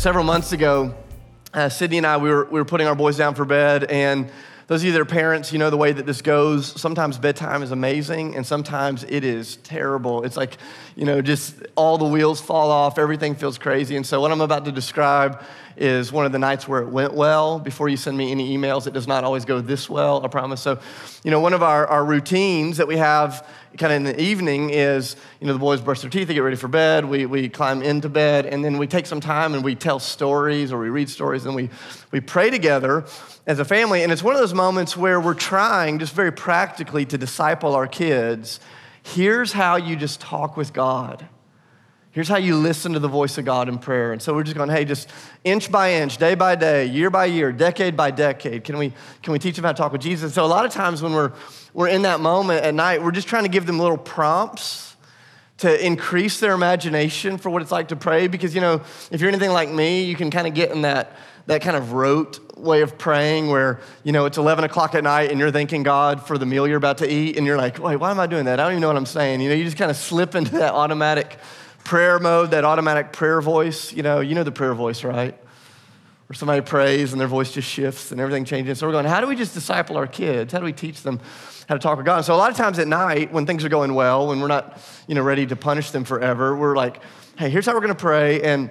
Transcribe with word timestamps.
several 0.00 0.24
months 0.24 0.52
ago, 0.52 0.94
uh, 1.52 1.68
Sydney 1.68 1.98
and 1.98 2.06
I, 2.06 2.16
we 2.16 2.30
were, 2.30 2.46
we 2.46 2.58
were 2.58 2.64
putting 2.64 2.86
our 2.86 2.94
boys 2.94 3.18
down 3.18 3.34
for 3.34 3.44
bed, 3.44 3.84
and 3.84 4.30
those 4.66 4.80
of 4.80 4.86
you 4.86 4.92
that 4.92 5.00
are 5.02 5.04
parents, 5.04 5.52
you 5.52 5.58
know 5.58 5.68
the 5.68 5.76
way 5.76 5.92
that 5.92 6.06
this 6.06 6.22
goes. 6.22 6.80
Sometimes 6.80 7.18
bedtime 7.18 7.62
is 7.62 7.70
amazing, 7.70 8.34
and 8.34 8.46
sometimes 8.46 9.04
it 9.04 9.24
is 9.24 9.56
terrible. 9.56 10.24
It's 10.24 10.38
like, 10.38 10.56
you 10.96 11.04
know, 11.04 11.20
just 11.20 11.54
all 11.76 11.98
the 11.98 12.06
wheels 12.06 12.40
fall 12.40 12.70
off, 12.70 12.98
everything 12.98 13.34
feels 13.34 13.58
crazy. 13.58 13.94
And 13.94 14.06
so, 14.06 14.22
what 14.22 14.32
I'm 14.32 14.40
about 14.40 14.64
to 14.64 14.72
describe 14.72 15.42
is 15.76 16.12
one 16.12 16.26
of 16.26 16.32
the 16.32 16.38
nights 16.38 16.68
where 16.68 16.82
it 16.82 16.88
went 16.88 17.14
well. 17.14 17.58
Before 17.58 17.88
you 17.88 17.96
send 17.96 18.16
me 18.16 18.30
any 18.30 18.56
emails, 18.56 18.86
it 18.86 18.92
does 18.92 19.06
not 19.06 19.24
always 19.24 19.44
go 19.44 19.60
this 19.60 19.88
well, 19.88 20.24
I 20.24 20.28
promise. 20.28 20.60
So, 20.60 20.78
you 21.24 21.30
know, 21.30 21.40
one 21.40 21.52
of 21.52 21.62
our, 21.62 21.86
our 21.86 22.04
routines 22.04 22.76
that 22.76 22.88
we 22.88 22.96
have 22.96 23.46
kind 23.78 23.92
of 23.92 23.96
in 23.96 24.02
the 24.04 24.20
evening 24.20 24.70
is, 24.70 25.16
you 25.40 25.46
know, 25.46 25.52
the 25.52 25.58
boys 25.58 25.80
brush 25.80 26.00
their 26.00 26.10
teeth, 26.10 26.28
they 26.28 26.34
get 26.34 26.40
ready 26.40 26.56
for 26.56 26.68
bed, 26.68 27.04
we, 27.04 27.24
we 27.26 27.48
climb 27.48 27.82
into 27.82 28.08
bed, 28.08 28.46
and 28.46 28.64
then 28.64 28.78
we 28.78 28.86
take 28.86 29.06
some 29.06 29.20
time 29.20 29.54
and 29.54 29.62
we 29.62 29.74
tell 29.74 29.98
stories 29.98 30.72
or 30.72 30.78
we 30.78 30.88
read 30.88 31.08
stories 31.08 31.46
and 31.46 31.54
we, 31.54 31.70
we 32.10 32.20
pray 32.20 32.50
together 32.50 33.04
as 33.46 33.58
a 33.58 33.64
family. 33.64 34.02
And 34.02 34.12
it's 34.12 34.22
one 34.22 34.34
of 34.34 34.40
those 34.40 34.54
moments 34.54 34.96
where 34.96 35.20
we're 35.20 35.34
trying 35.34 35.98
just 35.98 36.14
very 36.14 36.32
practically 36.32 37.06
to 37.06 37.16
disciple 37.16 37.74
our 37.74 37.86
kids. 37.86 38.60
Here's 39.02 39.52
how 39.52 39.76
you 39.76 39.96
just 39.96 40.20
talk 40.20 40.56
with 40.56 40.72
God. 40.72 41.26
Here's 42.12 42.26
how 42.26 42.38
you 42.38 42.56
listen 42.56 42.94
to 42.94 42.98
the 42.98 43.08
voice 43.08 43.38
of 43.38 43.44
God 43.44 43.68
in 43.68 43.78
prayer. 43.78 44.12
And 44.12 44.20
so 44.20 44.34
we're 44.34 44.42
just 44.42 44.56
going, 44.56 44.68
hey, 44.68 44.84
just 44.84 45.08
inch 45.44 45.70
by 45.70 45.92
inch, 45.92 46.16
day 46.16 46.34
by 46.34 46.56
day, 46.56 46.86
year 46.86 47.08
by 47.08 47.26
year, 47.26 47.52
decade 47.52 47.96
by 47.96 48.10
decade. 48.10 48.64
Can 48.64 48.78
we, 48.78 48.92
can 49.22 49.32
we 49.32 49.38
teach 49.38 49.54
them 49.54 49.64
how 49.64 49.70
to 49.70 49.78
talk 49.78 49.92
with 49.92 50.00
Jesus? 50.00 50.34
So 50.34 50.44
a 50.44 50.46
lot 50.46 50.66
of 50.66 50.72
times 50.72 51.02
when 51.02 51.12
we're, 51.12 51.30
we're 51.72 51.86
in 51.86 52.02
that 52.02 52.18
moment 52.18 52.64
at 52.64 52.74
night, 52.74 53.00
we're 53.00 53.12
just 53.12 53.28
trying 53.28 53.44
to 53.44 53.48
give 53.48 53.64
them 53.64 53.78
little 53.78 53.96
prompts 53.96 54.96
to 55.58 55.86
increase 55.86 56.40
their 56.40 56.52
imagination 56.52 57.38
for 57.38 57.48
what 57.48 57.62
it's 57.62 57.70
like 57.70 57.88
to 57.88 57.96
pray. 57.96 58.26
Because, 58.26 58.56
you 58.56 58.60
know, 58.60 58.82
if 59.12 59.20
you're 59.20 59.28
anything 59.28 59.52
like 59.52 59.68
me, 59.68 60.02
you 60.02 60.16
can 60.16 60.32
kind 60.32 60.48
of 60.48 60.54
get 60.54 60.72
in 60.72 60.82
that, 60.82 61.16
that 61.46 61.62
kind 61.62 61.76
of 61.76 61.92
rote 61.92 62.40
way 62.58 62.82
of 62.82 62.98
praying 62.98 63.50
where, 63.50 63.78
you 64.02 64.10
know, 64.10 64.24
it's 64.24 64.36
11 64.36 64.64
o'clock 64.64 64.96
at 64.96 65.04
night 65.04 65.30
and 65.30 65.38
you're 65.38 65.52
thanking 65.52 65.84
God 65.84 66.26
for 66.26 66.38
the 66.38 66.46
meal 66.46 66.66
you're 66.66 66.76
about 66.76 66.98
to 66.98 67.08
eat. 67.08 67.36
And 67.36 67.46
you're 67.46 67.56
like, 67.56 67.78
wait, 67.78 67.96
why 67.96 68.10
am 68.10 68.18
I 68.18 68.26
doing 68.26 68.46
that? 68.46 68.58
I 68.58 68.64
don't 68.64 68.72
even 68.72 68.80
know 68.80 68.88
what 68.88 68.96
I'm 68.96 69.06
saying. 69.06 69.40
You 69.42 69.50
know, 69.50 69.54
you 69.54 69.62
just 69.62 69.76
kind 69.76 69.92
of 69.92 69.96
slip 69.96 70.34
into 70.34 70.52
that 70.52 70.72
automatic 70.74 71.38
prayer 71.90 72.20
mode, 72.20 72.52
that 72.52 72.64
automatic 72.64 73.12
prayer 73.12 73.40
voice. 73.40 73.92
You 73.92 74.04
know, 74.04 74.20
you 74.20 74.36
know 74.36 74.44
the 74.44 74.52
prayer 74.52 74.74
voice, 74.74 75.02
right? 75.02 75.36
Where 76.28 76.34
somebody 76.34 76.60
prays 76.60 77.10
and 77.10 77.20
their 77.20 77.26
voice 77.26 77.50
just 77.50 77.68
shifts 77.68 78.12
and 78.12 78.20
everything 78.20 78.44
changes. 78.44 78.78
So 78.78 78.86
we're 78.86 78.92
going, 78.92 79.06
how 79.06 79.20
do 79.20 79.26
we 79.26 79.34
just 79.34 79.54
disciple 79.54 79.96
our 79.96 80.06
kids? 80.06 80.52
How 80.52 80.60
do 80.60 80.64
we 80.64 80.72
teach 80.72 81.02
them 81.02 81.18
how 81.68 81.74
to 81.74 81.80
talk 81.80 81.96
with 81.96 82.06
God? 82.06 82.18
And 82.18 82.24
so 82.24 82.32
a 82.32 82.36
lot 82.36 82.48
of 82.48 82.56
times 82.56 82.78
at 82.78 82.86
night, 82.86 83.32
when 83.32 83.44
things 83.44 83.64
are 83.64 83.68
going 83.68 83.92
well, 83.94 84.28
when 84.28 84.38
we're 84.38 84.46
not, 84.46 84.78
you 85.08 85.16
know, 85.16 85.22
ready 85.22 85.44
to 85.46 85.56
punish 85.56 85.90
them 85.90 86.04
forever, 86.04 86.54
we're 86.54 86.76
like, 86.76 87.00
hey, 87.36 87.50
here's 87.50 87.66
how 87.66 87.74
we're 87.74 87.80
going 87.80 87.88
to 87.88 88.00
pray, 88.00 88.40
and 88.40 88.70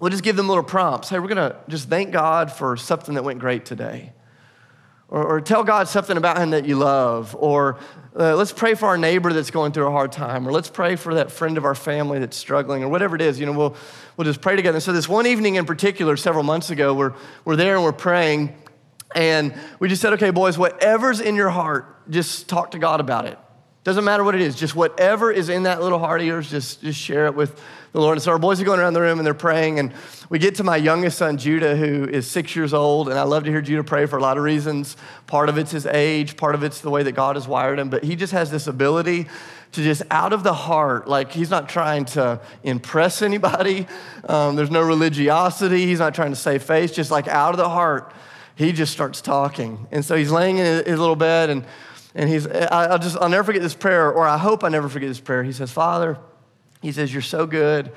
we'll 0.00 0.10
just 0.10 0.24
give 0.24 0.34
them 0.34 0.48
little 0.48 0.64
prompts. 0.64 1.08
Hey, 1.08 1.20
we're 1.20 1.32
going 1.32 1.52
to 1.52 1.56
just 1.68 1.88
thank 1.88 2.10
God 2.10 2.50
for 2.50 2.76
something 2.76 3.14
that 3.14 3.22
went 3.22 3.38
great 3.38 3.64
today. 3.64 4.12
Or, 5.08 5.24
or, 5.24 5.40
tell 5.40 5.62
God 5.62 5.86
something 5.86 6.16
about 6.16 6.38
Him 6.38 6.50
that 6.50 6.66
you 6.66 6.76
love. 6.76 7.36
Or 7.38 7.78
uh, 8.18 8.34
let's 8.34 8.52
pray 8.52 8.74
for 8.74 8.86
our 8.86 8.98
neighbor 8.98 9.32
that's 9.32 9.52
going 9.52 9.70
through 9.70 9.86
a 9.86 9.90
hard 9.92 10.10
time. 10.10 10.48
Or 10.48 10.50
let's 10.50 10.68
pray 10.68 10.96
for 10.96 11.14
that 11.14 11.30
friend 11.30 11.56
of 11.56 11.64
our 11.64 11.76
family 11.76 12.18
that's 12.18 12.36
struggling. 12.36 12.82
Or 12.82 12.88
whatever 12.88 13.14
it 13.14 13.22
is, 13.22 13.38
you 13.38 13.46
know, 13.46 13.52
we'll, 13.52 13.76
we'll 14.16 14.24
just 14.24 14.40
pray 14.40 14.56
together. 14.56 14.76
And 14.76 14.82
so, 14.82 14.92
this 14.92 15.08
one 15.08 15.26
evening 15.28 15.54
in 15.54 15.64
particular, 15.64 16.16
several 16.16 16.42
months 16.42 16.70
ago, 16.70 16.92
we're, 16.92 17.14
we're 17.44 17.54
there 17.56 17.76
and 17.76 17.84
we're 17.84 17.92
praying. 17.92 18.56
And 19.14 19.54
we 19.78 19.88
just 19.88 20.02
said, 20.02 20.14
okay, 20.14 20.30
boys, 20.30 20.58
whatever's 20.58 21.20
in 21.20 21.36
your 21.36 21.50
heart, 21.50 22.10
just 22.10 22.48
talk 22.48 22.72
to 22.72 22.78
God 22.78 22.98
about 22.98 23.26
it. 23.26 23.38
Doesn't 23.86 24.02
matter 24.02 24.24
what 24.24 24.34
it 24.34 24.40
is, 24.40 24.56
just 24.56 24.74
whatever 24.74 25.30
is 25.30 25.48
in 25.48 25.62
that 25.62 25.80
little 25.80 26.00
heart 26.00 26.20
of 26.20 26.26
yours, 26.26 26.50
just, 26.50 26.82
just 26.82 26.98
share 26.98 27.26
it 27.26 27.36
with 27.36 27.62
the 27.92 28.00
Lord. 28.00 28.16
And 28.16 28.22
so 28.22 28.32
our 28.32 28.38
boys 28.40 28.60
are 28.60 28.64
going 28.64 28.80
around 28.80 28.94
the 28.94 29.00
room 29.00 29.20
and 29.20 29.24
they're 29.24 29.32
praying. 29.32 29.78
And 29.78 29.92
we 30.28 30.40
get 30.40 30.56
to 30.56 30.64
my 30.64 30.76
youngest 30.76 31.18
son, 31.18 31.36
Judah, 31.36 31.76
who 31.76 32.04
is 32.04 32.28
six 32.28 32.56
years 32.56 32.74
old. 32.74 33.08
And 33.08 33.16
I 33.16 33.22
love 33.22 33.44
to 33.44 33.50
hear 33.50 33.62
Judah 33.62 33.84
pray 33.84 34.06
for 34.06 34.16
a 34.16 34.20
lot 34.20 34.38
of 34.38 34.42
reasons. 34.42 34.96
Part 35.28 35.48
of 35.48 35.56
it's 35.56 35.70
his 35.70 35.86
age, 35.86 36.36
part 36.36 36.56
of 36.56 36.64
it's 36.64 36.80
the 36.80 36.90
way 36.90 37.04
that 37.04 37.12
God 37.12 37.36
has 37.36 37.46
wired 37.46 37.78
him. 37.78 37.88
But 37.88 38.02
he 38.02 38.16
just 38.16 38.32
has 38.32 38.50
this 38.50 38.66
ability 38.66 39.28
to 39.70 39.82
just 39.84 40.02
out 40.10 40.32
of 40.32 40.42
the 40.42 40.52
heart, 40.52 41.06
like 41.06 41.30
he's 41.30 41.50
not 41.50 41.68
trying 41.68 42.06
to 42.06 42.40
impress 42.64 43.22
anybody. 43.22 43.86
Um, 44.28 44.56
there's 44.56 44.72
no 44.72 44.82
religiosity. 44.82 45.86
He's 45.86 46.00
not 46.00 46.12
trying 46.12 46.32
to 46.32 46.36
save 46.36 46.64
face, 46.64 46.90
just 46.90 47.12
like 47.12 47.28
out 47.28 47.52
of 47.52 47.58
the 47.58 47.68
heart, 47.68 48.12
he 48.56 48.72
just 48.72 48.92
starts 48.92 49.20
talking. 49.20 49.86
And 49.92 50.04
so 50.04 50.16
he's 50.16 50.32
laying 50.32 50.58
in 50.58 50.84
his 50.84 50.98
little 50.98 51.14
bed 51.14 51.50
and 51.50 51.64
and 52.16 52.30
he's, 52.30 52.46
I'll 52.46 52.98
just, 52.98 53.18
I'll 53.18 53.28
never 53.28 53.44
forget 53.44 53.60
this 53.60 53.74
prayer, 53.74 54.10
or 54.10 54.26
I 54.26 54.38
hope 54.38 54.64
I 54.64 54.70
never 54.70 54.88
forget 54.88 55.10
this 55.10 55.20
prayer. 55.20 55.44
He 55.44 55.52
says, 55.52 55.70
Father, 55.70 56.18
he 56.80 56.90
says, 56.90 57.12
You're 57.12 57.20
so 57.22 57.46
good. 57.46 57.92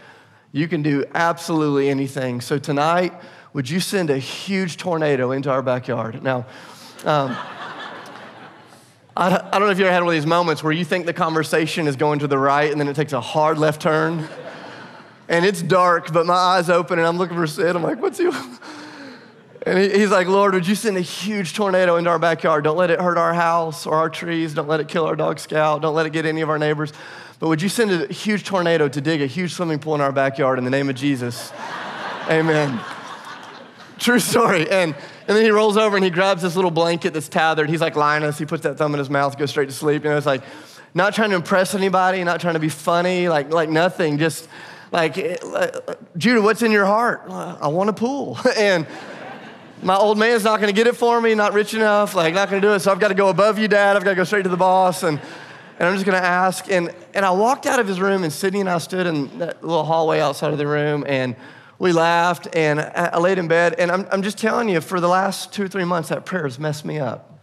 You 0.51 0.67
can 0.67 0.81
do 0.81 1.05
absolutely 1.13 1.89
anything. 1.89 2.41
So 2.41 2.57
tonight, 2.57 3.13
would 3.53 3.69
you 3.69 3.79
send 3.79 4.09
a 4.09 4.17
huge 4.17 4.75
tornado 4.75 5.31
into 5.31 5.49
our 5.49 5.61
backyard? 5.61 6.21
Now, 6.21 6.45
um, 7.05 7.37
I, 9.15 9.37
I 9.37 9.51
don't 9.51 9.61
know 9.61 9.69
if 9.69 9.79
you 9.79 9.85
ever 9.85 9.93
had 9.93 10.03
one 10.03 10.13
of 10.13 10.21
these 10.21 10.27
moments 10.27 10.63
where 10.63 10.73
you 10.73 10.83
think 10.83 11.05
the 11.05 11.13
conversation 11.13 11.87
is 11.87 11.95
going 11.95 12.19
to 12.19 12.27
the 12.27 12.37
right 12.37 12.69
and 12.69 12.79
then 12.79 12.89
it 12.89 12.95
takes 12.95 13.13
a 13.13 13.21
hard 13.21 13.57
left 13.57 13.81
turn. 13.81 14.27
and 15.29 15.45
it's 15.45 15.61
dark, 15.61 16.11
but 16.11 16.25
my 16.25 16.33
eyes 16.33 16.69
open 16.69 16.99
and 16.99 17.07
I'm 17.07 17.17
looking 17.17 17.37
for 17.37 17.47
Sid. 17.47 17.73
I'm 17.73 17.83
like, 17.83 18.01
what's 18.01 18.17
he? 18.17 18.29
And 19.65 19.77
he's 19.77 20.09
like, 20.09 20.27
Lord, 20.27 20.53
would 20.53 20.67
you 20.67 20.75
send 20.75 20.95
a 20.95 21.01
huge 21.01 21.53
tornado 21.53 21.97
into 21.97 22.09
our 22.09 22.19
backyard? 22.19 22.63
Don't 22.63 22.77
let 22.77 22.89
it 22.89 23.01
hurt 23.01 23.17
our 23.17 23.33
house 23.33 23.85
or 23.85 23.95
our 23.95 24.09
trees. 24.09 24.53
Don't 24.53 24.69
let 24.69 24.79
it 24.79 24.87
kill 24.87 25.05
our 25.05 25.15
dog 25.15 25.37
Scout. 25.39 25.81
Don't 25.81 25.95
let 25.95 26.05
it 26.05 26.13
get 26.13 26.25
any 26.25 26.41
of 26.41 26.49
our 26.49 26.57
neighbors. 26.57 26.93
But 27.39 27.49
would 27.49 27.61
you 27.61 27.69
send 27.69 27.91
a 27.91 28.11
huge 28.11 28.45
tornado 28.45 28.87
to 28.87 29.01
dig 29.01 29.21
a 29.21 29.25
huge 29.25 29.53
swimming 29.53 29.79
pool 29.79 29.95
in 29.95 30.01
our 30.01 30.11
backyard 30.11 30.59
in 30.59 30.65
the 30.65 30.71
name 30.71 30.89
of 30.89 30.95
Jesus? 30.95 31.51
Amen. 32.29 32.79
True 33.97 34.19
story. 34.19 34.69
And, 34.69 34.95
and 35.27 35.37
then 35.37 35.43
he 35.43 35.51
rolls 35.51 35.75
over 35.75 35.97
and 35.97 36.05
he 36.05 36.11
grabs 36.11 36.41
this 36.41 36.55
little 36.55 36.71
blanket 36.71 37.13
that's 37.13 37.27
tethered. 37.27 37.69
He's 37.69 37.81
like 37.81 37.97
Linus. 37.97 38.37
He 38.37 38.45
puts 38.45 38.63
that 38.63 38.77
thumb 38.77 38.93
in 38.93 38.99
his 38.99 39.09
mouth, 39.09 39.37
goes 39.37 39.49
straight 39.49 39.67
to 39.67 39.75
sleep. 39.75 40.03
You 40.03 40.11
know, 40.11 40.17
it's 40.17 40.25
like 40.25 40.43
not 40.93 41.13
trying 41.13 41.31
to 41.31 41.35
impress 41.35 41.75
anybody, 41.75 42.23
not 42.23 42.39
trying 42.39 42.53
to 42.53 42.59
be 42.59 42.69
funny, 42.69 43.27
like, 43.27 43.51
like 43.51 43.69
nothing. 43.69 44.17
Just 44.17 44.47
like, 44.91 45.17
eh, 45.17 45.37
eh, 45.43 45.95
Judah, 46.17 46.41
what's 46.41 46.61
in 46.61 46.71
your 46.71 46.85
heart? 46.85 47.23
I 47.29 47.67
want 47.67 47.89
a 47.89 47.93
pool. 47.93 48.37
and 48.57 48.87
my 49.81 49.95
old 49.95 50.17
man's 50.17 50.43
not 50.43 50.59
going 50.59 50.73
to 50.73 50.75
get 50.75 50.87
it 50.87 50.95
for 50.95 51.21
me, 51.21 51.35
not 51.35 51.53
rich 51.53 51.73
enough, 51.73 52.15
like 52.15 52.33
not 52.33 52.49
going 52.49 52.61
to 52.61 52.67
do 52.67 52.73
it. 52.73 52.79
So 52.79 52.91
I've 52.91 52.99
got 52.99 53.09
to 53.09 53.13
go 53.13 53.29
above 53.29 53.57
you, 53.59 53.67
Dad. 53.67 53.95
I've 53.95 54.03
got 54.03 54.11
to 54.11 54.15
go 54.15 54.23
straight 54.23 54.43
to 54.43 54.49
the 54.49 54.57
boss. 54.57 55.03
And, 55.03 55.19
and 55.79 55.87
I'm 55.87 55.93
just 55.93 56.05
going 56.05 56.19
to 56.19 56.25
ask. 56.25 56.69
And, 56.69 56.93
and 57.13 57.25
I 57.25 57.31
walked 57.31 57.65
out 57.65 57.79
of 57.79 57.87
his 57.87 58.01
room, 58.01 58.23
and 58.23 58.33
Sydney 58.33 58.59
and 58.59 58.69
I 58.69 58.77
stood 58.79 59.07
in 59.07 59.39
that 59.39 59.63
little 59.63 59.85
hallway 59.85 60.19
outside 60.19 60.51
of 60.51 60.57
the 60.57 60.67
room, 60.67 61.05
and 61.07 61.35
we 61.77 61.93
laughed, 61.93 62.47
and 62.53 62.81
I, 62.81 63.11
I 63.13 63.19
laid 63.19 63.37
in 63.37 63.47
bed. 63.47 63.75
And 63.77 63.89
I'm, 63.91 64.07
I'm 64.11 64.21
just 64.21 64.37
telling 64.37 64.67
you, 64.67 64.81
for 64.81 64.99
the 64.99 65.07
last 65.07 65.53
two 65.53 65.63
or 65.63 65.67
three 65.67 65.85
months, 65.85 66.09
that 66.09 66.25
prayer 66.25 66.43
has 66.43 66.59
messed 66.59 66.83
me 66.83 66.99
up. 66.99 67.39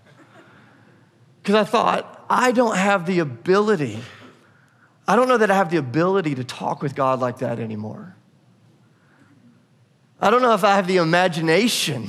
Because 1.43 1.55
I 1.55 1.65
thought, 1.65 2.27
I 2.29 2.53
don't 2.53 2.77
have 2.77 3.07
the 3.07 3.21
ability, 3.21 4.01
I 5.09 5.15
don't 5.15 5.29
know 5.29 5.39
that 5.39 5.51
I 5.51 5.55
have 5.55 5.71
the 5.71 5.77
ability 5.77 6.35
to 6.35 6.45
talk 6.45 6.83
with 6.83 6.97
God 6.97 7.21
like 7.21 7.39
that 7.39 7.61
anymore. 7.61 8.16
I 10.21 10.31
don't 10.31 10.43
know 10.43 10.55
if 10.55 10.65
I 10.65 10.77
have 10.77 10.87
the 10.87 10.97
imagination 10.97 12.09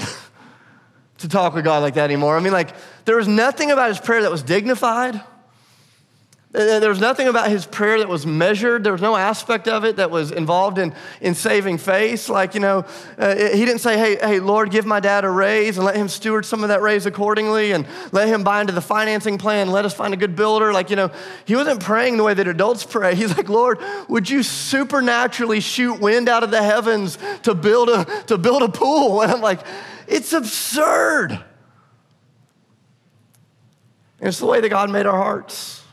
to 1.18 1.28
talk 1.28 1.54
with 1.54 1.66
God 1.66 1.84
like 1.84 1.96
that 1.96 2.06
anymore. 2.06 2.38
I 2.38 2.40
mean, 2.40 2.54
like, 2.54 2.74
there 3.06 3.18
was 3.18 3.28
nothing 3.28 3.72
about 3.72 3.90
his 3.90 4.00
prayer 4.00 4.22
that 4.22 4.32
was 4.32 4.44
dignified. 4.44 5.22
There 6.54 6.90
was 6.90 7.02
nothing 7.02 7.28
about 7.28 7.50
his 7.50 7.66
prayer 7.66 8.00
that 8.00 8.08
was 8.08 8.26
measured. 8.26 8.86
There 8.86 8.94
was 8.94 9.02
no 9.02 9.18
aspect 9.18 9.68
of 9.68 9.84
it 9.84 9.98
that 9.98 10.10
was 10.10 10.32
involved 10.32 10.78
in, 10.78 10.94
in 11.20 11.36
saving 11.36 11.78
face. 11.78 12.30
Like, 12.30 12.54
you 12.54 12.62
know, 12.62 12.86
uh, 13.18 13.36
he 13.36 13.66
didn't 13.66 13.80
say, 13.80 13.98
hey, 13.98 14.16
hey, 14.16 14.40
Lord, 14.40 14.72
give 14.72 14.86
my 14.86 15.02
dad 15.02 15.26
a 15.26 15.30
raise 15.30 15.78
and 15.78 15.86
let 15.86 15.98
him 15.98 16.08
steward 16.08 16.46
some 16.46 16.64
of 16.64 16.70
that 16.70 16.82
raise 16.82 17.06
accordingly 17.06 17.74
and 17.74 17.86
let 18.14 18.30
him 18.30 18.46
buy 18.46 18.62
into 18.62 18.72
the 18.72 18.82
financing 18.82 19.38
plan. 19.38 19.70
Let 19.72 19.84
us 19.84 19.94
find 19.94 20.14
a 20.14 20.18
good 20.18 20.38
builder. 20.38 20.72
Like, 20.72 20.90
you 20.90 20.96
know, 20.96 21.12
he 21.44 21.56
wasn't 21.56 21.84
praying 21.84 22.16
the 22.16 22.24
way 22.24 22.34
that 22.34 22.48
adults 22.48 22.86
pray. 22.86 23.14
He's 23.14 23.36
like, 23.36 23.50
Lord, 23.50 23.80
would 24.08 24.30
you 24.30 24.42
supernaturally 24.42 25.60
shoot 25.60 26.00
wind 26.00 26.30
out 26.30 26.44
of 26.44 26.52
the 26.52 26.64
heavens 26.64 27.18
to 27.44 27.56
build 27.56 27.90
a, 27.90 28.06
to 28.28 28.38
build 28.38 28.64
a 28.64 28.70
pool? 28.70 29.22
And 29.28 29.32
I'm 29.32 29.42
like, 29.42 29.60
it's 30.08 30.32
absurd. 30.32 31.32
And 31.32 31.42
it's 34.22 34.40
the 34.40 34.46
way 34.46 34.62
that 34.62 34.70
God 34.70 34.90
made 34.90 35.06
our 35.06 35.18
hearts. 35.18 35.84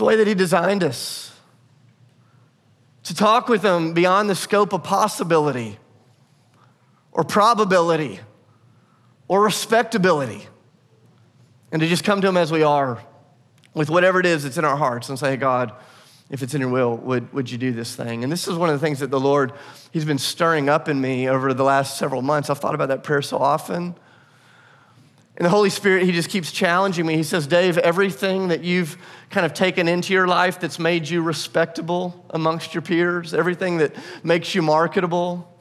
The 0.00 0.06
way 0.06 0.16
that 0.16 0.26
He 0.26 0.32
designed 0.32 0.82
us. 0.82 1.30
To 3.02 3.14
talk 3.14 3.50
with 3.50 3.62
Him 3.62 3.92
beyond 3.92 4.30
the 4.30 4.34
scope 4.34 4.72
of 4.72 4.82
possibility 4.82 5.78
or 7.12 7.22
probability 7.22 8.18
or 9.28 9.42
respectability. 9.42 10.46
And 11.70 11.82
to 11.82 11.86
just 11.86 12.02
come 12.02 12.22
to 12.22 12.28
Him 12.28 12.38
as 12.38 12.50
we 12.50 12.62
are 12.62 13.04
with 13.74 13.90
whatever 13.90 14.18
it 14.18 14.24
is 14.24 14.44
that's 14.44 14.56
in 14.56 14.64
our 14.64 14.76
hearts 14.78 15.10
and 15.10 15.18
say, 15.18 15.36
God, 15.36 15.74
if 16.30 16.42
it's 16.42 16.54
in 16.54 16.62
your 16.62 16.70
will, 16.70 16.96
would, 16.96 17.30
would 17.34 17.50
you 17.50 17.58
do 17.58 17.70
this 17.70 17.94
thing? 17.94 18.24
And 18.24 18.32
this 18.32 18.48
is 18.48 18.56
one 18.56 18.70
of 18.70 18.80
the 18.80 18.84
things 18.84 19.00
that 19.00 19.10
the 19.10 19.20
Lord, 19.20 19.52
He's 19.92 20.06
been 20.06 20.16
stirring 20.16 20.70
up 20.70 20.88
in 20.88 20.98
me 20.98 21.28
over 21.28 21.52
the 21.52 21.62
last 21.64 21.98
several 21.98 22.22
months. 22.22 22.48
I've 22.48 22.58
thought 22.58 22.74
about 22.74 22.88
that 22.88 23.02
prayer 23.02 23.20
so 23.20 23.36
often. 23.36 23.94
And 25.40 25.46
the 25.46 25.50
Holy 25.50 25.70
Spirit, 25.70 26.04
He 26.04 26.12
just 26.12 26.28
keeps 26.28 26.52
challenging 26.52 27.06
me. 27.06 27.16
He 27.16 27.22
says, 27.22 27.46
Dave, 27.46 27.78
everything 27.78 28.48
that 28.48 28.62
you've 28.62 28.98
kind 29.30 29.46
of 29.46 29.54
taken 29.54 29.88
into 29.88 30.12
your 30.12 30.28
life 30.28 30.60
that's 30.60 30.78
made 30.78 31.08
you 31.08 31.22
respectable 31.22 32.26
amongst 32.28 32.74
your 32.74 32.82
peers, 32.82 33.32
everything 33.32 33.78
that 33.78 33.96
makes 34.22 34.54
you 34.54 34.60
marketable, 34.60 35.58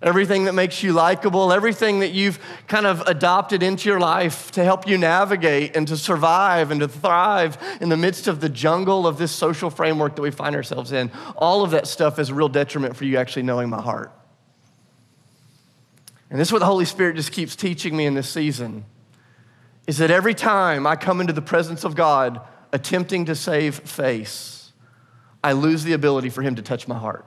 everything 0.00 0.44
that 0.46 0.54
makes 0.54 0.82
you 0.82 0.94
likable, 0.94 1.52
everything 1.52 2.00
that 2.00 2.12
you've 2.12 2.38
kind 2.66 2.86
of 2.86 3.02
adopted 3.02 3.62
into 3.62 3.90
your 3.90 4.00
life 4.00 4.50
to 4.52 4.64
help 4.64 4.88
you 4.88 4.96
navigate 4.96 5.76
and 5.76 5.86
to 5.88 5.98
survive 5.98 6.70
and 6.70 6.80
to 6.80 6.88
thrive 6.88 7.58
in 7.82 7.90
the 7.90 7.98
midst 7.98 8.26
of 8.26 8.40
the 8.40 8.48
jungle 8.48 9.06
of 9.06 9.18
this 9.18 9.32
social 9.32 9.68
framework 9.68 10.16
that 10.16 10.22
we 10.22 10.30
find 10.30 10.56
ourselves 10.56 10.92
in. 10.92 11.10
All 11.36 11.62
of 11.62 11.72
that 11.72 11.86
stuff 11.86 12.18
is 12.18 12.30
a 12.30 12.34
real 12.34 12.48
detriment 12.48 12.96
for 12.96 13.04
you 13.04 13.18
actually 13.18 13.42
knowing 13.42 13.68
my 13.68 13.82
heart. 13.82 14.10
And 16.30 16.40
this 16.40 16.48
is 16.48 16.52
what 16.52 16.60
the 16.60 16.64
Holy 16.64 16.86
Spirit 16.86 17.16
just 17.16 17.32
keeps 17.32 17.54
teaching 17.54 17.94
me 17.94 18.06
in 18.06 18.14
this 18.14 18.30
season 18.30 18.86
is 19.86 19.98
that 19.98 20.10
every 20.10 20.34
time 20.34 20.86
I 20.86 20.96
come 20.96 21.20
into 21.20 21.32
the 21.32 21.42
presence 21.42 21.84
of 21.84 21.94
God 21.94 22.40
attempting 22.72 23.26
to 23.26 23.34
save 23.34 23.76
face, 23.76 24.72
I 25.42 25.52
lose 25.52 25.84
the 25.84 25.92
ability 25.92 26.30
for 26.30 26.42
Him 26.42 26.54
to 26.56 26.62
touch 26.62 26.88
my 26.88 26.98
heart. 26.98 27.26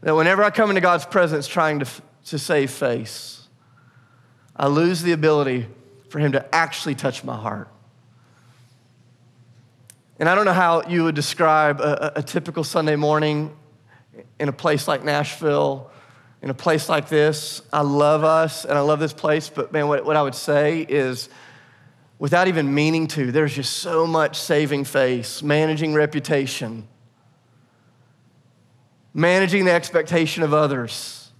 That 0.00 0.14
whenever 0.14 0.42
I 0.42 0.50
come 0.50 0.70
into 0.70 0.80
God's 0.80 1.04
presence 1.04 1.46
trying 1.46 1.80
to, 1.80 1.86
to 2.26 2.38
save 2.38 2.70
face, 2.70 3.48
I 4.56 4.68
lose 4.68 5.02
the 5.02 5.12
ability 5.12 5.66
for 6.08 6.18
Him 6.18 6.32
to 6.32 6.54
actually 6.54 6.94
touch 6.94 7.22
my 7.22 7.36
heart. 7.36 7.68
And 10.18 10.28
I 10.28 10.34
don't 10.34 10.46
know 10.46 10.52
how 10.52 10.82
you 10.88 11.04
would 11.04 11.14
describe 11.14 11.80
a, 11.80 12.12
a 12.16 12.22
typical 12.22 12.64
Sunday 12.64 12.96
morning 12.96 13.54
in 14.40 14.48
a 14.48 14.52
place 14.52 14.88
like 14.88 15.04
Nashville 15.04 15.90
in 16.42 16.50
a 16.50 16.54
place 16.54 16.88
like 16.88 17.08
this. 17.08 17.62
I 17.72 17.80
love 17.80 18.24
us 18.24 18.64
and 18.64 18.76
I 18.78 18.80
love 18.80 19.00
this 19.00 19.12
place, 19.12 19.48
but 19.48 19.72
man, 19.72 19.88
what, 19.88 20.04
what 20.04 20.16
I 20.16 20.22
would 20.22 20.34
say 20.34 20.86
is 20.88 21.28
without 22.18 22.48
even 22.48 22.72
meaning 22.74 23.06
to, 23.08 23.32
there's 23.32 23.54
just 23.54 23.76
so 23.78 24.06
much 24.06 24.38
saving 24.38 24.84
face, 24.84 25.42
managing 25.42 25.94
reputation, 25.94 26.86
managing 29.14 29.64
the 29.64 29.72
expectation 29.72 30.42
of 30.42 30.54
others. 30.54 31.30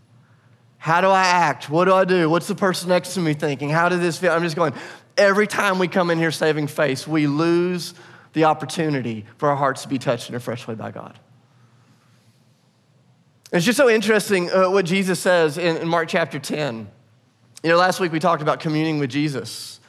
How 0.79 1.01
do 1.01 1.09
I 1.09 1.25
act? 1.25 1.69
What 1.69 1.87
do 1.87 1.95
I 1.95 2.05
do? 2.05 2.31
What's 2.31 2.47
the 2.47 2.55
person 2.55 2.89
next 2.89 3.15
to 3.15 3.21
me 3.21 3.35
thinking? 3.35 3.69
How 3.69 3.89
did 3.89 4.01
this 4.01 4.19
feel? 4.19 4.33
I'm 4.33 4.43
just 4.43 4.57
going, 4.57 4.73
every 5.17 5.47
time 5.47 5.79
we 5.79 5.89
come 5.89 6.11
in 6.11 6.19
here 6.19 6.31
saving 6.31 6.69
face, 6.69 7.07
we 7.07 7.27
lose 7.27 7.95
the 8.33 8.45
opportunity 8.45 9.25
for 9.37 9.49
our 9.49 9.57
hearts 9.57 9.83
to 9.83 9.89
be 9.89 9.99
touched 9.99 10.29
in 10.29 10.37
a 10.37 10.41
fresh 10.41 10.67
way 10.67 10.75
by 10.75 10.93
God. 10.93 11.19
It's 13.51 13.65
just 13.65 13.79
so 13.79 13.89
interesting 13.89 14.51
uh, 14.51 14.69
what 14.69 14.85
Jesus 14.85 15.19
says 15.19 15.57
in, 15.57 15.79
in 15.79 15.89
Mark 15.89 16.09
chapter 16.09 16.39
10. 16.39 16.87
You 17.63 17.71
know, 17.71 17.79
last 17.79 17.99
week 17.99 18.13
we 18.13 18.19
talked 18.19 18.43
about 18.43 18.61
communing 18.61 18.99
with 18.99 19.09
Jesus, 19.09 19.81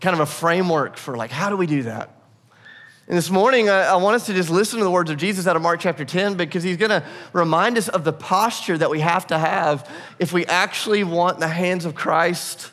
kind 0.00 0.14
of 0.14 0.20
a 0.20 0.26
framework 0.26 0.96
for 0.96 1.16
like, 1.16 1.30
how 1.30 1.48
do 1.48 1.56
we 1.56 1.68
do 1.68 1.84
that? 1.84 2.10
And 3.06 3.16
this 3.16 3.30
morning, 3.30 3.68
I, 3.68 3.82
I, 3.82 3.96
want 3.96 4.16
us 4.16 4.26
to 4.26 4.34
just 4.34 4.50
listen 4.50 4.80
to 4.80 4.84
the 4.84 4.90
words 4.90 5.10
of 5.10 5.16
Jesus 5.16 5.46
out 5.46 5.54
of 5.54 5.62
Mark 5.62 5.78
chapter 5.78 6.04
10 6.04 6.34
because 6.34 6.64
he's 6.64 6.76
going 6.76 6.90
to 6.90 7.04
remind 7.32 7.78
us 7.78 7.88
of 7.88 8.02
the 8.02 8.12
posture 8.12 8.76
that 8.78 8.90
we 8.90 8.98
have 8.98 9.28
to 9.28 9.38
have 9.38 9.88
if 10.18 10.32
we 10.32 10.44
actually 10.46 11.04
want 11.04 11.38
the 11.38 11.46
hands 11.46 11.84
of 11.84 11.94
Christ 11.94 12.72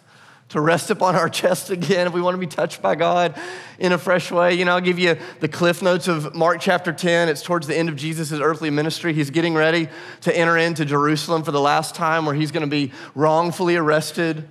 to 0.52 0.60
rest 0.60 0.90
upon 0.90 1.16
our 1.16 1.30
chest 1.30 1.70
again, 1.70 2.08
if 2.08 2.14
we 2.14 2.22
want 2.22 2.36
to 2.36 2.40
be 2.40 2.48
touched 2.48 2.82
by 2.82 2.94
God 2.96 3.40
in 3.80 3.94
a 3.94 3.98
fresh 3.98 4.32
way. 4.32 4.54
You 4.54 4.66
know, 4.66 4.74
I'll 4.74 4.82
give 4.82 5.00
you 5.00 5.18
the 5.40 5.48
cliff 5.48 5.82
notes 5.82 6.10
of 6.10 6.36
Mark 6.36 6.60
chapter 6.60 6.92
10. 6.92 7.30
It's 7.30 7.42
towards 7.42 7.68
the 7.68 7.78
end 7.78 7.88
of 7.88 7.96
Jesus' 7.96 8.34
earthly 8.34 8.70
ministry. 8.70 9.14
He's 9.14 9.30
getting 9.30 9.54
ready 9.54 9.88
to 10.22 10.38
enter 10.38 10.58
into 10.58 10.84
Jerusalem 10.84 11.44
for 11.44 11.52
the 11.52 11.62
last 11.62 11.96
time, 11.96 12.26
where 12.26 12.36
he's 12.36 12.52
going 12.52 12.66
to 12.66 12.70
be 12.70 12.92
wrongfully 13.16 13.78
arrested, 13.78 14.48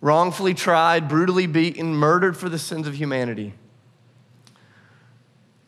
wrongfully 0.00 0.54
tried, 0.54 1.08
brutally 1.08 1.46
beaten, 1.46 1.94
murdered 1.94 2.36
for 2.36 2.48
the 2.48 2.58
sins 2.58 2.88
of 2.88 2.94
humanity. 2.94 3.54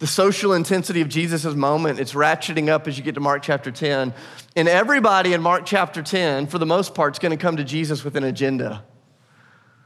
The 0.00 0.08
social 0.08 0.52
intensity 0.52 1.00
of 1.00 1.08
Jesus' 1.08 1.54
moment, 1.54 2.00
it's 2.00 2.14
ratcheting 2.14 2.68
up 2.68 2.88
as 2.88 2.98
you 2.98 3.04
get 3.04 3.14
to 3.14 3.20
Mark 3.20 3.44
chapter 3.44 3.70
10. 3.70 4.12
And 4.56 4.68
everybody 4.68 5.32
in 5.32 5.40
Mark 5.40 5.62
chapter 5.64 6.02
10, 6.02 6.48
for 6.48 6.58
the 6.58 6.66
most 6.66 6.92
part, 6.92 7.14
is 7.14 7.18
going 7.20 7.30
to 7.30 7.40
come 7.40 7.56
to 7.56 7.62
Jesus 7.62 8.02
with 8.02 8.16
an 8.16 8.24
agenda. 8.24 8.82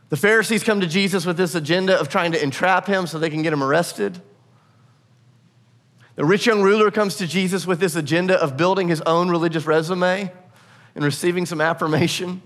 The 0.08 0.17
Pharisees 0.17 0.62
come 0.62 0.81
to 0.81 0.87
Jesus 0.87 1.26
with 1.26 1.37
this 1.37 1.55
agenda 1.55 1.99
of 1.99 2.08
trying 2.08 2.32
to 2.32 2.43
entrap 2.43 2.87
him 2.87 3.06
so 3.06 3.19
they 3.19 3.31
can 3.31 3.43
get 3.43 3.53
him 3.53 3.62
arrested. 3.62 4.20
The 6.14 6.25
rich 6.25 6.47
young 6.47 6.62
ruler 6.62 6.91
comes 6.91 7.17
to 7.17 7.26
Jesus 7.26 7.67
with 7.67 7.81
this 7.81 7.97
agenda 7.97 8.41
of 8.41 8.56
building 8.56 8.88
his 8.88 9.03
own 9.03 9.29
religious 9.29 9.67
resume 9.67 10.31
and 10.94 11.05
receiving 11.05 11.44
some 11.44 11.61
affirmation. 11.61 12.41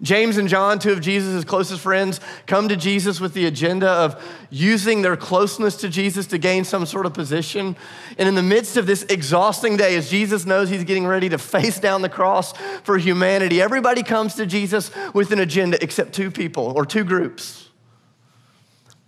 James 0.00 0.36
and 0.36 0.48
John, 0.48 0.78
two 0.78 0.92
of 0.92 1.00
Jesus' 1.00 1.44
closest 1.44 1.80
friends, 1.80 2.20
come 2.46 2.68
to 2.68 2.76
Jesus 2.76 3.20
with 3.20 3.34
the 3.34 3.46
agenda 3.46 3.88
of 3.88 4.22
using 4.50 5.02
their 5.02 5.16
closeness 5.16 5.76
to 5.78 5.88
Jesus 5.88 6.26
to 6.28 6.38
gain 6.38 6.64
some 6.64 6.86
sort 6.86 7.04
of 7.04 7.14
position. 7.14 7.76
And 8.16 8.28
in 8.28 8.34
the 8.36 8.42
midst 8.42 8.76
of 8.76 8.86
this 8.86 9.02
exhausting 9.04 9.76
day, 9.76 9.96
as 9.96 10.08
Jesus 10.08 10.46
knows 10.46 10.70
he's 10.70 10.84
getting 10.84 11.06
ready 11.06 11.28
to 11.30 11.38
face 11.38 11.80
down 11.80 12.02
the 12.02 12.08
cross 12.08 12.52
for 12.84 12.96
humanity, 12.96 13.60
everybody 13.60 14.02
comes 14.02 14.34
to 14.36 14.46
Jesus 14.46 14.90
with 15.14 15.32
an 15.32 15.40
agenda 15.40 15.82
except 15.82 16.12
two 16.12 16.30
people 16.30 16.72
or 16.76 16.86
two 16.86 17.02
groups. 17.02 17.68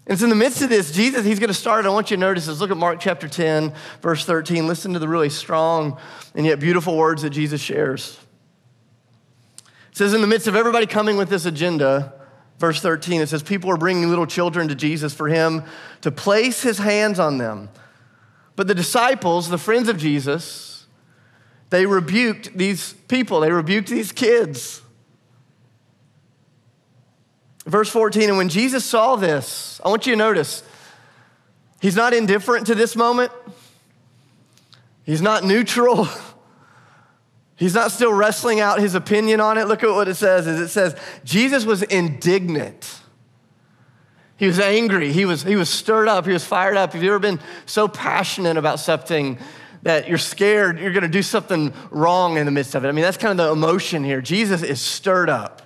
And 0.07 0.15
it's 0.15 0.23
in 0.23 0.31
the 0.31 0.35
midst 0.35 0.61
of 0.63 0.71
this, 0.71 0.91
Jesus, 0.91 1.25
he's 1.25 1.39
going 1.39 1.49
to 1.49 1.55
start. 1.55 1.87
I 1.87 1.91
want 1.91 2.11
you 2.11 2.17
to 2.17 2.21
notice 2.21 2.47
this. 2.47 2.59
Look 2.59 2.73
at 2.73 2.77
Mark 2.77 2.99
chapter 2.99 3.29
10, 3.29 3.73
verse 4.01 4.25
13. 4.25 4.67
Listen 4.67 4.93
to 4.95 4.99
the 4.99 5.07
really 5.07 5.31
strong 5.31 5.99
and 6.35 6.45
yet 6.45 6.59
beautiful 6.59 6.97
words 6.97 7.23
that 7.23 7.31
Jesus 7.31 7.61
shares. 7.61 8.19
It 9.91 9.97
says, 9.97 10.15
in 10.15 10.21
the 10.21 10.27
midst 10.27 10.47
of 10.47 10.57
everybody 10.57 10.87
coming 10.87 11.17
with 11.17 11.29
this 11.29 11.45
agenda, 11.45 12.13
verse 12.59 12.81
13, 12.81 13.21
it 13.21 13.29
says, 13.29 13.43
people 13.43 13.71
are 13.71 13.77
bringing 13.77 14.09
little 14.09 14.27
children 14.27 14.69
to 14.69 14.75
Jesus 14.75 15.13
for 15.13 15.29
him 15.29 15.65
to 16.03 16.11
place 16.11 16.63
his 16.63 16.79
hands 16.79 17.19
on 17.19 17.39
them. 17.39 17.69
But 18.57 18.69
the 18.69 18.75
disciples, 18.75 19.49
the 19.49 19.59
friends 19.59 19.89
of 19.89 19.97
Jesus, 19.97 20.87
they 21.71 21.87
rebuked 21.87 22.57
these 22.57 22.93
people, 22.93 23.41
they 23.41 23.51
rebuked 23.51 23.89
these 23.89 24.13
kids. 24.13 24.83
Verse 27.67 27.91
14, 27.91 28.29
and 28.29 28.39
when 28.39 28.49
Jesus 28.49 28.85
saw 28.85 29.17
this, 29.17 29.81
I 29.85 29.89
want 29.89 30.07
you 30.07 30.13
to 30.13 30.19
notice, 30.19 30.63
he's 31.81 31.97
not 31.97 32.13
indifferent 32.13 32.67
to 32.67 32.75
this 32.75 32.97
moment. 32.97 33.33
He's 35.05 35.23
not 35.23 35.45
neutral. 35.45 36.09
He's 37.61 37.75
not 37.75 37.93
still 37.93 38.11
wrestling 38.11 38.59
out 38.59 38.81
his 38.81 38.95
opinion 38.95 39.39
on 39.39 39.59
it. 39.59 39.69
Look 39.69 39.83
at 39.83 39.91
what 39.91 40.09
it 40.09 40.15
says. 40.15 40.47
Is 40.47 40.59
it 40.59 40.69
says 40.69 40.97
Jesus 41.25 41.67
was 41.67 41.83
indignant. 41.83 43.01
He 44.39 44.47
was 44.47 44.59
angry. 44.59 45.13
He 45.13 45.27
was, 45.27 45.43
he 45.43 45.57
was 45.57 45.69
stirred 45.69 46.09
up. 46.09 46.25
He 46.25 46.33
was 46.33 46.43
fired 46.43 46.79
up. 46.79 46.95
Have 46.95 47.03
you 47.03 47.11
ever 47.11 47.19
been 47.19 47.39
so 47.67 47.87
passionate 47.87 48.57
about 48.57 48.81
something 48.81 49.39
that 49.83 50.09
you're 50.09 50.17
scared 50.17 50.79
you're 50.79 50.93
going 50.93 51.03
to 51.03 51.09
do 51.09 51.23
something 51.23 51.75
wrong 51.91 52.39
in 52.39 52.47
the 52.47 52.51
midst 52.51 52.75
of 52.75 52.87
it? 52.87 52.89
I 52.89 52.93
mean, 52.93 53.05
that's 53.05 53.19
kind 53.19 53.39
of 53.39 53.47
the 53.47 53.53
emotion 53.53 54.05
here. 54.05 54.23
Jesus 54.23 54.63
is 54.63 54.81
stirred 54.81 55.29
up. 55.29 55.61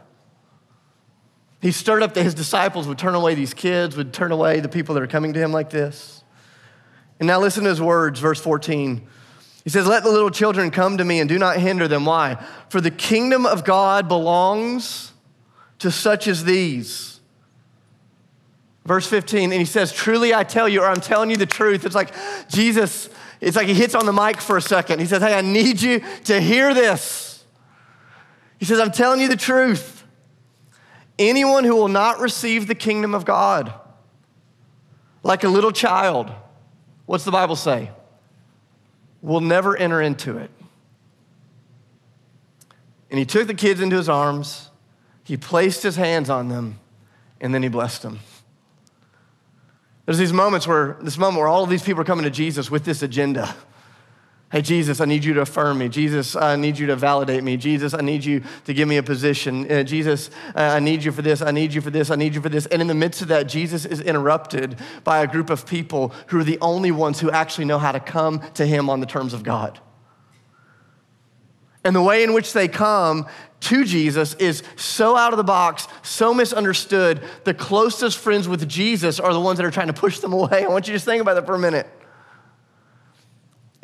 He 1.63 1.71
stirred 1.71 2.03
up 2.03 2.15
that 2.15 2.25
his 2.25 2.35
disciples 2.35 2.89
would 2.89 2.99
turn 2.99 3.15
away 3.15 3.37
these 3.37 3.55
kids, 3.55 3.97
would 3.97 4.13
turn 4.13 4.33
away 4.33 4.59
the 4.59 4.69
people 4.69 4.97
that 4.97 5.03
are 5.05 5.07
coming 5.07 5.33
to 5.33 5.39
him 5.39 5.53
like 5.53 5.71
this. 5.71 6.25
And 7.21 7.29
now 7.29 7.39
listen 7.39 7.63
to 7.63 7.71
his 7.71 7.81
words, 7.81 8.19
verse 8.19 8.41
14. 8.41 9.07
He 9.65 9.71
says, 9.71 9.87
Let 9.87 10.05
the 10.05 10.11
little 10.11 10.31
children 10.31 10.71
come 10.71 10.99
to 10.99 11.05
me 11.05 11.21
and 11.21 11.29
do 11.29 11.39
not 11.39 11.57
hinder 11.57 11.89
them. 11.89 12.05
Why? 12.05 12.37
For 12.69 12.81
the 12.81 12.91
kingdom 12.91 13.47
of 13.47 13.65
God 13.65 14.09
belongs 14.09 15.13
to 15.79 15.91
such 15.91 16.29
as 16.29 16.45
these. 16.45 17.21
Verse 18.85 19.07
15, 19.07 19.51
and 19.51 19.59
he 19.59 19.65
says, 19.65 19.93
Truly 19.93 20.35
I 20.35 20.45
tell 20.45 20.69
you, 20.69 20.83
or 20.83 20.87
I'm 20.87 21.01
telling 21.01 21.31
you 21.31 21.37
the 21.37 21.47
truth. 21.47 21.87
It's 21.87 21.95
like 21.95 22.13
Jesus, 22.49 23.09
it's 23.41 23.57
like 23.57 23.67
he 23.67 23.75
hits 23.75 23.95
on 23.95 24.05
the 24.05 24.13
mic 24.13 24.41
for 24.43 24.59
a 24.59 24.63
second. 24.63 25.01
He 25.01 25.07
says, 25.07 25.23
Hey, 25.23 25.35
I 25.35 25.41
need 25.41 25.81
you 25.81 26.03
to 26.25 26.41
hear 26.41 26.75
this. 26.75 27.45
He 28.59 28.67
says, 28.67 28.79
I'm 28.79 28.93
telling 28.93 29.21
you 29.21 29.29
the 29.29 29.37
truth. 29.37 30.05
Anyone 31.19 31.65
who 31.65 31.77
will 31.77 31.89
not 31.89 32.21
receive 32.21 32.67
the 32.67 32.75
kingdom 32.75 33.15
of 33.15 33.25
God, 33.25 33.73
like 35.23 35.45
a 35.45 35.49
little 35.49 35.73
child, 35.73 36.31
what's 37.07 37.25
the 37.25 37.31
Bible 37.31 37.57
say? 37.57 37.91
Will 39.25 39.41
never 39.41 39.75
enter 39.75 40.03
into 40.03 40.37
it. 40.37 40.51
And 43.11 43.19
he 43.19 43.25
took 43.25 43.47
the 43.47 43.55
kids 43.55 43.81
into 43.81 43.97
his 43.97 44.09
arms, 44.09 44.69
he 45.25 45.39
placed 45.39 45.83
his 45.83 45.97
hands 45.97 46.29
on 46.29 46.49
them, 46.49 46.79
and 47.41 47.55
then 47.55 47.63
he 47.63 47.71
blessed 47.71 48.03
them. 48.03 48.21
There's 50.05 50.19
these 50.19 50.35
moments 50.35 50.67
where, 50.67 50.99
this 51.01 51.17
moment 51.17 51.39
where 51.39 51.49
all 51.49 51.65
of 51.65 51.71
these 51.71 51.83
people 51.83 52.03
are 52.03 52.05
coming 52.05 52.25
to 52.25 52.31
Jesus 52.31 52.71
with 52.71 52.85
this 52.85 53.03
agenda. 53.03 53.55
Hey, 54.55 54.63
Jesus, 54.63 55.01
I 55.01 55.05
need 55.07 55.25
you 55.25 55.35
to 55.35 55.41
affirm 55.41 55.79
me. 55.79 55.89
Jesus, 55.89 56.37
I 56.37 56.55
need 56.55 56.79
you 56.79 56.87
to 56.87 56.95
validate 56.95 57.43
me. 57.43 57.57
Jesus, 57.57 57.93
I 57.93 58.03
need 58.03 58.25
you 58.25 58.41
to 58.67 58.73
give 58.73 58.87
me 58.87 58.99
a 58.99 59.03
position. 59.03 59.69
Uh, 59.69 59.83
Jesus, 59.83 60.31
uh, 60.55 60.61
I 60.61 60.79
need 60.79 61.03
you 61.03 61.11
for 61.11 61.23
this. 61.23 61.43
I 61.43 61.51
need 61.51 61.75
you 61.75 61.81
for 61.81 61.91
this. 61.91 62.09
I 62.09 62.15
need 62.15 62.37
you 62.37 62.41
for 62.41 62.49
this. 62.49 62.67
And 62.67 62.81
in 62.81 62.87
the 62.87 62.95
midst 62.95 63.21
of 63.21 63.27
that, 63.29 63.49
Jesus 63.49 63.85
is 63.85 64.01
interrupted 64.01 64.79
by 65.03 65.25
a 65.25 65.27
group 65.27 65.51
of 65.51 65.67
people 65.67 66.15
who 66.29 66.39
are 66.39 66.45
the 66.45 66.61
only 66.61 66.93
ones 66.93 67.19
who 67.19 67.33
actually 67.33 67.65
know 67.65 67.81
how 67.81 67.91
to 67.91 67.99
come 67.99 68.43
to 68.53 68.65
him 68.65 68.89
on 68.89 69.01
the 69.01 69.07
terms 69.07 69.35
of 69.35 69.43
God. 69.43 69.81
And 71.83 71.97
the 71.97 72.03
way 72.03 72.23
in 72.23 72.33
which 72.33 72.53
they 72.53 72.69
come 72.69 73.27
to 73.59 73.85
Jesus 73.85 74.35
is 74.35 74.63
so 74.77 75.17
out 75.17 75.33
of 75.33 75.37
the 75.37 75.43
box, 75.43 75.89
so 76.03 76.33
misunderstood. 76.33 77.25
The 77.43 77.55
closest 77.55 78.19
friends 78.19 78.47
with 78.47 78.69
Jesus 78.69 79.19
are 79.19 79.33
the 79.33 79.41
ones 79.41 79.57
that 79.57 79.67
are 79.67 79.73
trying 79.73 79.89
to 79.89 79.93
push 79.93 80.21
them 80.21 80.33
away. 80.33 80.63
I 80.65 80.69
want 80.69 80.87
you 80.87 80.93
to 80.93 80.97
just 80.99 81.07
think 81.07 81.21
about 81.21 81.35
that 81.35 81.45
for 81.45 81.57
a 81.57 81.59
minute. 81.59 81.89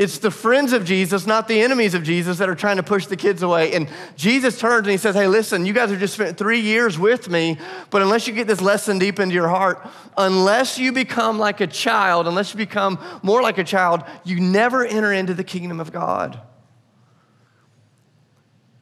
It's 0.00 0.16
the 0.16 0.30
friends 0.30 0.72
of 0.72 0.86
Jesus, 0.86 1.26
not 1.26 1.46
the 1.46 1.60
enemies 1.60 1.92
of 1.92 2.02
Jesus, 2.02 2.38
that 2.38 2.48
are 2.48 2.54
trying 2.54 2.78
to 2.78 2.82
push 2.82 3.04
the 3.04 3.18
kids 3.18 3.42
away. 3.42 3.74
And 3.74 3.86
Jesus 4.16 4.58
turns 4.58 4.86
and 4.86 4.92
he 4.92 4.96
says, 4.96 5.14
Hey, 5.14 5.26
listen, 5.26 5.66
you 5.66 5.74
guys 5.74 5.90
have 5.90 6.00
just 6.00 6.14
spent 6.14 6.38
three 6.38 6.60
years 6.60 6.98
with 6.98 7.28
me, 7.28 7.58
but 7.90 8.00
unless 8.00 8.26
you 8.26 8.32
get 8.32 8.46
this 8.46 8.62
lesson 8.62 8.98
deep 8.98 9.20
into 9.20 9.34
your 9.34 9.48
heart, 9.48 9.86
unless 10.16 10.78
you 10.78 10.90
become 10.90 11.38
like 11.38 11.60
a 11.60 11.66
child, 11.66 12.26
unless 12.26 12.54
you 12.54 12.56
become 12.56 12.98
more 13.22 13.42
like 13.42 13.58
a 13.58 13.64
child, 13.64 14.02
you 14.24 14.40
never 14.40 14.86
enter 14.86 15.12
into 15.12 15.34
the 15.34 15.44
kingdom 15.44 15.80
of 15.80 15.92
God. 15.92 16.40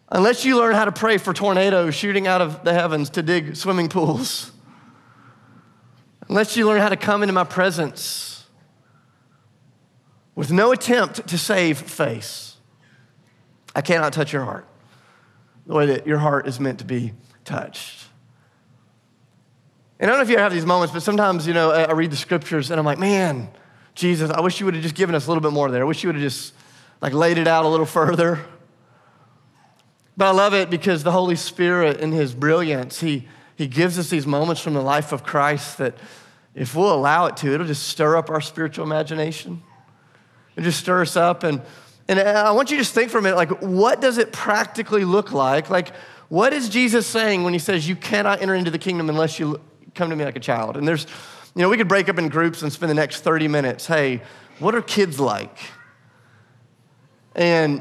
Unless 0.08 0.44
you 0.44 0.56
learn 0.56 0.76
how 0.76 0.84
to 0.84 0.92
pray 0.92 1.18
for 1.18 1.34
tornadoes 1.34 1.96
shooting 1.96 2.28
out 2.28 2.40
of 2.40 2.62
the 2.62 2.72
heavens 2.72 3.10
to 3.10 3.24
dig 3.24 3.56
swimming 3.56 3.88
pools. 3.88 4.52
Unless 6.28 6.56
you 6.56 6.64
learn 6.64 6.80
how 6.80 6.90
to 6.90 6.96
come 6.96 7.24
into 7.24 7.32
my 7.32 7.42
presence 7.42 8.37
with 10.38 10.52
no 10.52 10.70
attempt 10.70 11.26
to 11.26 11.36
save 11.36 11.80
face. 11.80 12.58
I 13.74 13.80
cannot 13.80 14.12
touch 14.12 14.32
your 14.32 14.44
heart 14.44 14.68
the 15.66 15.74
way 15.74 15.86
that 15.86 16.06
your 16.06 16.18
heart 16.18 16.46
is 16.46 16.60
meant 16.60 16.78
to 16.78 16.84
be 16.84 17.12
touched. 17.44 18.06
And 19.98 20.08
I 20.08 20.14
don't 20.14 20.20
know 20.20 20.22
if 20.22 20.30
you 20.30 20.38
have 20.38 20.52
these 20.52 20.64
moments, 20.64 20.92
but 20.94 21.02
sometimes, 21.02 21.48
you 21.48 21.54
know, 21.54 21.72
I 21.72 21.90
read 21.90 22.12
the 22.12 22.16
scriptures 22.16 22.70
and 22.70 22.78
I'm 22.78 22.86
like, 22.86 23.00
man, 23.00 23.48
Jesus, 23.96 24.30
I 24.30 24.40
wish 24.40 24.60
you 24.60 24.66
would 24.66 24.74
have 24.74 24.82
just 24.84 24.94
given 24.94 25.16
us 25.16 25.26
a 25.26 25.28
little 25.28 25.42
bit 25.42 25.50
more 25.50 25.72
there. 25.72 25.82
I 25.82 25.84
wish 25.86 26.04
you 26.04 26.08
would 26.08 26.14
have 26.14 26.22
just 26.22 26.54
like 27.00 27.12
laid 27.12 27.36
it 27.36 27.48
out 27.48 27.64
a 27.64 27.68
little 27.68 27.84
further. 27.84 28.38
But 30.16 30.26
I 30.26 30.30
love 30.30 30.54
it 30.54 30.70
because 30.70 31.02
the 31.02 31.10
Holy 31.10 31.34
Spirit, 31.34 31.98
in 31.98 32.12
His 32.12 32.32
brilliance, 32.32 33.00
He, 33.00 33.26
he 33.56 33.66
gives 33.66 33.98
us 33.98 34.08
these 34.08 34.24
moments 34.24 34.60
from 34.60 34.74
the 34.74 34.82
life 34.82 35.10
of 35.10 35.24
Christ 35.24 35.78
that, 35.78 35.98
if 36.54 36.76
we'll 36.76 36.94
allow 36.94 37.26
it 37.26 37.36
to, 37.38 37.52
it'll 37.52 37.66
just 37.66 37.88
stir 37.88 38.16
up 38.16 38.30
our 38.30 38.40
spiritual 38.40 38.86
imagination 38.86 39.64
and 40.58 40.64
just 40.64 40.80
stir 40.80 41.02
us 41.02 41.14
up. 41.14 41.44
And, 41.44 41.62
and 42.08 42.18
uh, 42.18 42.22
I 42.48 42.50
want 42.50 42.72
you 42.72 42.78
to 42.78 42.82
just 42.82 42.92
think 42.92 43.12
for 43.12 43.18
a 43.18 43.22
minute 43.22 43.36
like, 43.36 43.62
what 43.62 44.00
does 44.00 44.18
it 44.18 44.32
practically 44.32 45.04
look 45.04 45.30
like? 45.30 45.70
Like, 45.70 45.94
what 46.28 46.52
is 46.52 46.68
Jesus 46.68 47.06
saying 47.06 47.44
when 47.44 47.52
he 47.52 47.60
says, 47.60 47.88
You 47.88 47.94
cannot 47.94 48.42
enter 48.42 48.56
into 48.56 48.72
the 48.72 48.78
kingdom 48.78 49.08
unless 49.08 49.38
you 49.38 49.60
come 49.94 50.10
to 50.10 50.16
me 50.16 50.24
like 50.24 50.34
a 50.34 50.40
child? 50.40 50.76
And 50.76 50.86
there's, 50.86 51.06
you 51.54 51.62
know, 51.62 51.68
we 51.68 51.76
could 51.76 51.86
break 51.86 52.08
up 52.08 52.18
in 52.18 52.28
groups 52.28 52.60
and 52.62 52.72
spend 52.72 52.90
the 52.90 52.94
next 52.94 53.20
30 53.20 53.46
minutes. 53.46 53.86
Hey, 53.86 54.20
what 54.58 54.74
are 54.74 54.82
kids 54.82 55.20
like? 55.20 55.56
And 57.36 57.80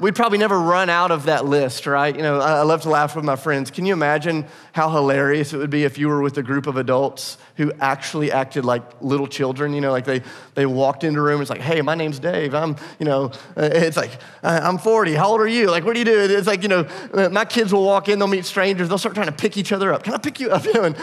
we'd 0.00 0.14
probably 0.14 0.38
never 0.38 0.58
run 0.58 0.88
out 0.88 1.10
of 1.10 1.24
that 1.24 1.44
list, 1.44 1.86
right? 1.86 2.14
You 2.14 2.22
know, 2.22 2.40
I 2.40 2.62
love 2.62 2.82
to 2.82 2.90
laugh 2.90 3.16
with 3.16 3.24
my 3.24 3.36
friends. 3.36 3.70
Can 3.70 3.86
you 3.86 3.92
imagine 3.92 4.46
how 4.72 4.90
hilarious 4.90 5.52
it 5.52 5.58
would 5.58 5.70
be 5.70 5.84
if 5.84 5.98
you 5.98 6.08
were 6.08 6.22
with 6.22 6.38
a 6.38 6.42
group 6.42 6.66
of 6.66 6.76
adults 6.76 7.38
who 7.56 7.72
actually 7.80 8.30
acted 8.30 8.64
like 8.64 8.82
little 9.00 9.26
children? 9.26 9.72
You 9.72 9.80
know, 9.80 9.90
like 9.90 10.04
they, 10.04 10.22
they 10.54 10.66
walked 10.66 11.04
into 11.04 11.20
a 11.20 11.22
room, 11.22 11.40
it's 11.40 11.50
like, 11.50 11.60
hey, 11.60 11.82
my 11.82 11.94
name's 11.94 12.18
Dave. 12.18 12.54
I'm, 12.54 12.76
you 12.98 13.06
know, 13.06 13.32
uh, 13.56 13.70
it's 13.72 13.96
like, 13.96 14.12
I'm 14.42 14.78
40. 14.78 15.14
How 15.14 15.28
old 15.28 15.40
are 15.40 15.48
you? 15.48 15.70
Like, 15.70 15.84
what 15.84 15.94
do 15.94 15.98
you 15.98 16.04
do? 16.04 16.18
It's 16.18 16.46
like, 16.46 16.62
you 16.62 16.68
know, 16.68 16.86
uh, 17.12 17.28
my 17.30 17.44
kids 17.44 17.72
will 17.72 17.84
walk 17.84 18.08
in, 18.08 18.18
they'll 18.18 18.28
meet 18.28 18.44
strangers, 18.44 18.88
they'll 18.88 18.98
start 18.98 19.14
trying 19.14 19.26
to 19.26 19.32
pick 19.32 19.56
each 19.56 19.72
other 19.72 19.92
up. 19.92 20.02
Can 20.02 20.14
I 20.14 20.18
pick 20.18 20.40
you 20.40 20.50
up? 20.50 20.64
You 20.68 20.84
and, 20.84 20.96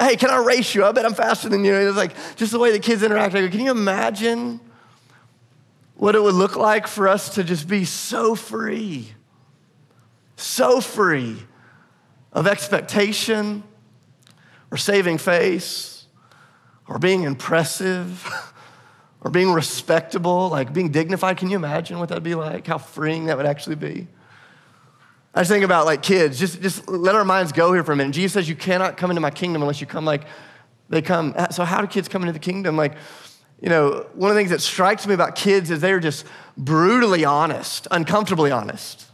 hey, 0.00 0.16
can 0.16 0.28
I 0.28 0.38
race 0.38 0.74
you? 0.74 0.84
I 0.84 0.90
bet 0.90 1.06
I'm 1.06 1.14
faster 1.14 1.48
than 1.48 1.64
you. 1.64 1.72
It's 1.72 1.96
like 1.96 2.14
just 2.34 2.50
the 2.50 2.58
way 2.58 2.72
the 2.72 2.80
kids 2.80 3.04
interact. 3.04 3.32
Like, 3.32 3.52
Can 3.52 3.60
you 3.60 3.70
imagine? 3.70 4.58
What 5.96 6.14
it 6.14 6.22
would 6.22 6.34
look 6.34 6.56
like 6.56 6.86
for 6.86 7.08
us 7.08 7.34
to 7.36 7.44
just 7.44 7.68
be 7.68 7.84
so 7.84 8.34
free, 8.34 9.12
so 10.36 10.80
free 10.80 11.36
of 12.32 12.46
expectation 12.46 13.62
or 14.70 14.76
saving 14.76 15.18
face 15.18 16.06
or 16.88 16.98
being 16.98 17.22
impressive 17.22 18.26
or 19.20 19.30
being 19.30 19.52
respectable, 19.52 20.48
like 20.48 20.72
being 20.72 20.90
dignified. 20.90 21.36
Can 21.36 21.48
you 21.48 21.56
imagine 21.56 21.98
what 21.98 22.08
that'd 22.08 22.24
be 22.24 22.34
like? 22.34 22.66
How 22.66 22.78
freeing 22.78 23.26
that 23.26 23.36
would 23.36 23.46
actually 23.46 23.76
be? 23.76 24.08
I 25.34 25.40
just 25.40 25.50
think 25.50 25.64
about 25.64 25.86
like 25.86 26.02
kids, 26.02 26.38
just, 26.38 26.60
just 26.60 26.88
let 26.88 27.14
our 27.14 27.24
minds 27.24 27.50
go 27.52 27.72
here 27.72 27.82
for 27.82 27.92
a 27.92 27.96
minute. 27.96 28.12
Jesus 28.12 28.34
says, 28.34 28.48
You 28.48 28.54
cannot 28.54 28.96
come 28.96 29.10
into 29.10 29.20
my 29.20 29.30
kingdom 29.30 29.62
unless 29.62 29.80
you 29.80 29.86
come 29.86 30.04
like 30.04 30.24
they 30.88 31.02
come. 31.02 31.34
So, 31.50 31.64
how 31.64 31.80
do 31.80 31.86
kids 31.86 32.08
come 32.08 32.22
into 32.22 32.32
the 32.32 32.38
kingdom? 32.38 32.76
Like, 32.76 32.94
you 33.60 33.68
know, 33.68 34.06
one 34.14 34.30
of 34.30 34.34
the 34.34 34.40
things 34.40 34.50
that 34.50 34.60
strikes 34.60 35.06
me 35.06 35.14
about 35.14 35.36
kids 35.36 35.70
is 35.70 35.80
they're 35.80 36.00
just 36.00 36.26
brutally 36.56 37.24
honest, 37.24 37.88
uncomfortably 37.90 38.50
honest. 38.50 39.06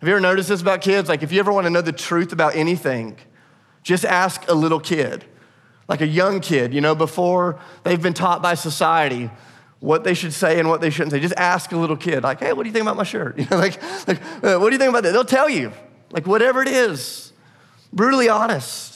Have 0.00 0.08
you 0.08 0.14
ever 0.14 0.20
noticed 0.20 0.48
this 0.48 0.60
about 0.60 0.80
kids? 0.80 1.08
Like, 1.08 1.22
if 1.22 1.30
you 1.30 1.38
ever 1.38 1.52
want 1.52 1.66
to 1.66 1.70
know 1.70 1.80
the 1.80 1.92
truth 1.92 2.32
about 2.32 2.56
anything, 2.56 3.16
just 3.82 4.04
ask 4.04 4.48
a 4.48 4.54
little 4.54 4.80
kid, 4.80 5.24
like 5.88 6.00
a 6.00 6.06
young 6.06 6.40
kid, 6.40 6.74
you 6.74 6.80
know, 6.80 6.94
before 6.94 7.60
they've 7.84 8.02
been 8.02 8.14
taught 8.14 8.42
by 8.42 8.54
society 8.54 9.30
what 9.78 10.04
they 10.04 10.14
should 10.14 10.32
say 10.32 10.58
and 10.58 10.68
what 10.68 10.80
they 10.80 10.90
shouldn't 10.90 11.12
say. 11.12 11.20
Just 11.20 11.36
ask 11.36 11.72
a 11.72 11.76
little 11.76 11.96
kid, 11.96 12.22
like, 12.22 12.40
hey, 12.40 12.52
what 12.52 12.62
do 12.62 12.68
you 12.68 12.72
think 12.72 12.82
about 12.82 12.96
my 12.96 13.04
shirt? 13.04 13.38
You 13.42 13.46
know, 13.50 13.58
like, 13.58 13.80
like 14.08 14.20
what 14.42 14.68
do 14.68 14.72
you 14.72 14.78
think 14.78 14.90
about 14.90 15.02
that? 15.04 15.12
They'll 15.12 15.24
tell 15.24 15.48
you, 15.48 15.72
like, 16.10 16.26
whatever 16.26 16.62
it 16.62 16.68
is, 16.68 17.32
brutally 17.92 18.28
honest. 18.28 18.91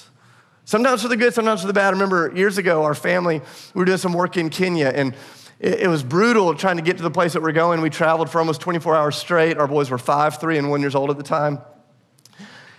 Sometimes 0.66 1.02
for 1.02 1.06
the 1.06 1.16
good, 1.16 1.32
sometimes 1.32 1.61
for 1.61 1.68
the 1.68 1.73
bad. 1.73 1.87
I 1.87 1.90
remember 1.90 2.32
years 2.35 2.58
ago, 2.58 2.82
our 2.82 2.94
family, 2.94 3.40
we 3.73 3.78
were 3.78 3.85
doing 3.85 3.99
some 3.99 4.12
work 4.12 4.37
in 4.37 4.50
Kenya, 4.50 4.88
and 4.92 5.14
it, 5.61 5.82
it 5.82 5.88
was 5.88 6.02
brutal 6.02 6.52
trying 6.56 6.76
to 6.76 6.82
get 6.82 6.96
to 6.96 7.04
the 7.04 7.11
place 7.11 7.35
that 7.35 7.42
we're 7.42 7.52
going. 7.52 7.80
We 7.82 7.88
traveled 7.88 8.30
for 8.30 8.40
almost 8.40 8.62
24 8.62 8.96
hours 8.96 9.14
straight. 9.14 9.58
Our 9.58 9.68
boys 9.68 9.90
were 9.90 9.99
five, 9.99 10.40
three, 10.40 10.58
and 10.58 10.68
one 10.68 10.80
years 10.80 10.96
old 10.96 11.11
at 11.11 11.18
the 11.18 11.23
time. 11.23 11.61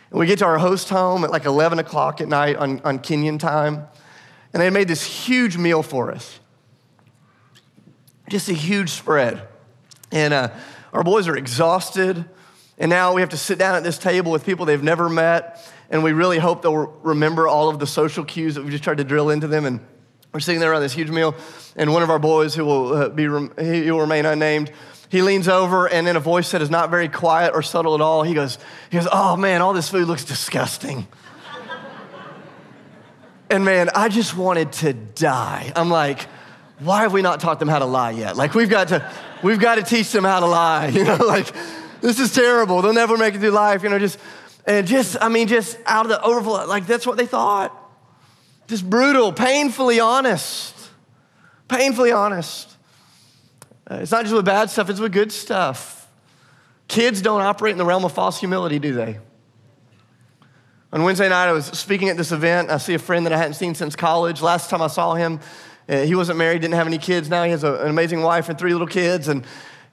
And 0.10 0.20
we 0.20 0.26
get 0.26 0.40
to 0.40 0.46
our 0.46 0.58
host 0.58 0.90
home 0.90 1.24
at 1.24 1.32
like 1.32 1.46
11 1.46 1.80
o'clock 1.80 2.20
at 2.20 2.28
night 2.28 2.58
on, 2.58 2.82
on 2.82 3.00
Kenyan 3.00 3.40
time, 3.40 3.88
and 4.52 4.62
they 4.62 4.70
made 4.70 4.90
this 4.90 5.04
huge 5.04 5.56
meal 5.56 5.82
for 5.82 6.12
us. 6.12 6.42
Just 8.28 8.50
a 8.50 8.54
huge 8.54 8.90
spread. 8.90 9.48
And 10.12 10.34
uh, 10.34 10.50
our 10.92 11.06
boys 11.06 11.30
are 11.30 11.38
exhausted, 11.38 12.26
and 12.78 12.90
now 12.90 13.14
we 13.14 13.22
have 13.22 13.30
to 13.30 13.38
sit 13.38 13.58
down 13.58 13.76
at 13.76 13.84
this 13.86 13.98
table 13.98 14.34
with 14.34 14.46
people 14.46 14.66
they've 14.66 14.84
never 14.84 15.08
met 15.08 15.66
and 15.90 16.04
we 16.04 16.12
really 16.12 16.38
hope 16.38 16.62
they'll 16.62 16.88
remember 17.04 17.48
all 17.48 17.70
of 17.70 17.80
the 17.80 17.88
social 17.88 18.24
cues 18.24 18.56
that 18.56 18.64
we 18.64 18.72
just 18.72 18.84
tried 18.84 18.98
to 18.98 19.04
drill 19.04 19.30
into 19.30 19.48
them. 19.48 19.66
And 19.66 19.80
we're 20.34 20.40
sitting 20.40 20.60
there 20.60 20.72
around 20.72 20.82
this 20.82 20.94
huge 20.94 21.10
meal, 21.10 21.36
and 21.76 21.94
one 21.94 22.04
of 22.04 22.10
our 22.10 22.20
boys, 22.20 22.54
who 22.54 22.66
will 22.66 22.94
uh, 22.94 23.10
be 23.10 23.24
he 23.24 23.92
will 23.92 24.02
remain 24.02 24.26
unnamed, 24.26 24.72
he 25.10 25.22
leans 25.22 25.48
over, 25.48 25.88
and 25.88 26.08
in 26.08 26.16
a 26.16 26.20
voice 26.20 26.52
that 26.52 26.62
is 26.62 26.70
not 26.70 26.90
very 26.90 27.08
quiet 27.08 27.54
or 27.54 27.62
subtle 27.62 27.96
at 27.96 28.02
all, 28.02 28.24
he 28.24 28.34
goes, 28.34 28.58
he 28.90 28.98
goes, 28.98 29.08
"Oh 29.12 29.38
man, 29.38 29.62
all 29.62 29.74
this 29.74 29.90
food 29.90 30.08
looks 30.08 30.26
disgusting." 30.26 31.08
and 33.50 33.64
man, 33.64 33.90
I 33.96 34.10
just 34.10 34.36
wanted 34.36 34.74
to 34.74 34.94
die. 34.94 35.72
I'm 35.76 35.90
like, 35.90 36.28
why 36.80 37.02
have 37.02 37.14
we 37.14 37.22
not 37.22 37.40
taught 37.40 37.60
them 37.60 37.68
how 37.68 37.80
to 37.80 37.86
lie 37.86 38.12
yet? 38.12 38.36
Like 38.36 38.54
we've 38.54 38.70
got 38.70 38.90
to, 38.90 39.12
we've 39.42 39.60
got 39.60 39.76
to 39.76 39.84
teach 39.84 40.12
them 40.12 40.24
how 40.24 40.40
to 40.40 40.46
lie. 40.46 40.88
You 40.98 41.04
know, 41.04 41.18
like 41.18 41.48
this 42.02 42.20
is 42.20 42.34
terrible. 42.34 42.82
They'll 42.82 42.94
never 42.94 43.18
make 43.18 43.36
it 43.36 43.40
through 43.40 43.52
life. 43.52 43.84
You 43.84 43.90
know, 43.90 44.00
just 44.00 44.20
and 44.68 44.86
just, 44.86 45.16
I 45.22 45.30
mean, 45.30 45.48
just 45.48 45.78
out 45.86 46.06
of 46.06 46.10
the 46.10 46.22
overflow, 46.22 46.66
like 46.68 46.86
that's 46.86 47.08
what 47.08 47.18
they 47.18 47.26
thought. 47.26 47.76
Just 48.68 48.88
brutal, 48.88 49.32
painfully 49.32 50.02
honest. 50.02 50.76
Painfully 51.70 52.12
honest. 52.12 52.76
Uh, 53.90 54.00
it's 54.02 54.12
not 54.12 54.24
just 54.24 54.36
with 54.36 54.46
bad 54.46 54.70
stuff, 54.70 54.90
it's 54.90 55.00
with 55.00 55.14
good 55.14 55.32
stuff. 55.32 56.10
Kids 56.90 57.22
don't 57.22 57.42
operate 57.42 57.72
in 57.72 57.78
the 57.78 57.86
realm 57.86 58.04
of 58.04 58.12
false 58.12 58.40
humility, 58.40 58.78
do 58.78 58.94
they? 58.94 59.20
On 60.92 61.04
Wednesday 61.04 61.30
night, 61.30 61.48
I 61.48 61.52
was 61.54 61.66
speaking 61.66 62.10
at 62.10 62.18
this 62.18 62.32
event. 62.32 62.70
I 62.70 62.78
see 62.78 62.94
a 62.94 63.00
friend 63.00 63.26
that 63.26 63.34
I 63.34 63.38
hadn't 63.38 63.56
seen 63.56 63.76
since 63.76 63.96
college. 63.96 64.42
Last 64.42 64.70
time 64.70 64.82
I 64.82 64.88
saw 64.88 65.16
him, 65.16 65.40
uh, 65.88 66.02
he 66.02 66.16
wasn't 66.16 66.38
married, 66.38 66.62
didn't 66.62 66.76
have 66.76 66.88
any 66.88 66.98
kids. 66.98 67.30
Now 67.30 67.44
he 67.44 67.52
has 67.52 67.64
a, 67.64 67.76
an 67.76 67.90
amazing 67.90 68.22
wife 68.22 68.50
and 68.50 68.58
three 68.58 68.74
little 68.74 68.88
kids. 68.88 69.28
And 69.28 69.46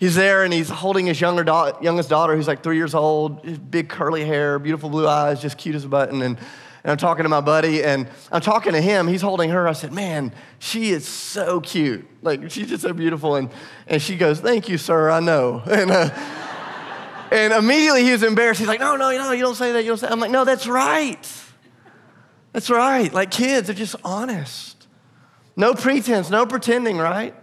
he's 0.05 0.17
there 0.17 0.45
and 0.45 0.53
he's 0.53 0.69
holding 0.69 1.07
his 1.07 1.19
younger 1.19 1.43
da- 1.43 1.81
youngest 1.81 2.11
daughter, 2.11 2.37
who's 2.37 2.47
like 2.47 2.63
three 2.63 2.77
years 2.77 2.95
old, 2.95 3.71
big 3.71 3.89
curly 3.89 4.25
hair, 4.25 4.59
beautiful 4.59 4.91
blue 4.91 5.09
eyes, 5.09 5.41
just 5.41 5.57
cute 5.57 5.75
as 5.75 5.85
a 5.85 5.89
button. 5.89 6.21
And, 6.21 6.37
and 6.37 6.91
I'm 6.91 6.99
talking 6.99 7.23
to 7.23 7.31
my 7.31 7.41
buddy 7.41 7.83
and 7.83 8.07
I'm 8.31 8.43
talking 8.43 8.73
to 8.73 8.83
him. 8.83 9.09
He's 9.09 9.23
holding 9.23 9.49
her. 9.49 9.67
I 9.67 9.73
said, 9.73 9.93
Man, 9.93 10.35
she 10.59 10.91
is 10.91 11.09
so 11.09 11.63
cute. 11.63 12.07
Like, 12.21 12.51
she's 12.51 12.69
just 12.69 12.83
so 12.83 12.93
beautiful. 12.93 13.37
And, 13.37 13.49
and 13.87 14.03
she 14.03 14.17
goes, 14.17 14.41
Thank 14.41 14.69
you, 14.69 14.77
sir. 14.77 15.11
I 15.11 15.21
know. 15.21 15.63
And, 15.71 15.91
uh, 15.91 16.11
and 17.31 17.53
immediately 17.53 18.05
he 18.05 18.13
was 18.13 18.23
embarrassed. 18.23 18.61
He's 18.61 18.69
like, 18.69 18.81
No, 18.81 18.97
no, 18.97 19.11
no, 19.11 19.33
you 19.33 19.43
don't 19.43 19.55
say 19.55 19.73
that. 19.73 19.85
You 19.85 19.89
don't 19.89 19.99
say 19.99 20.07
that. 20.07 20.13
I'm 20.13 20.21
like, 20.21 20.31
No, 20.31 20.45
that's 20.45 20.67
right. 20.67 21.27
That's 22.53 22.69
right. 22.69 23.13
Like 23.13 23.31
kids, 23.31 23.69
they're 23.69 23.75
just 23.75 23.97
honest. 24.05 24.87
No 25.57 25.73
pretense, 25.73 26.29
no 26.29 26.45
pretending, 26.45 26.99
right? 26.99 27.35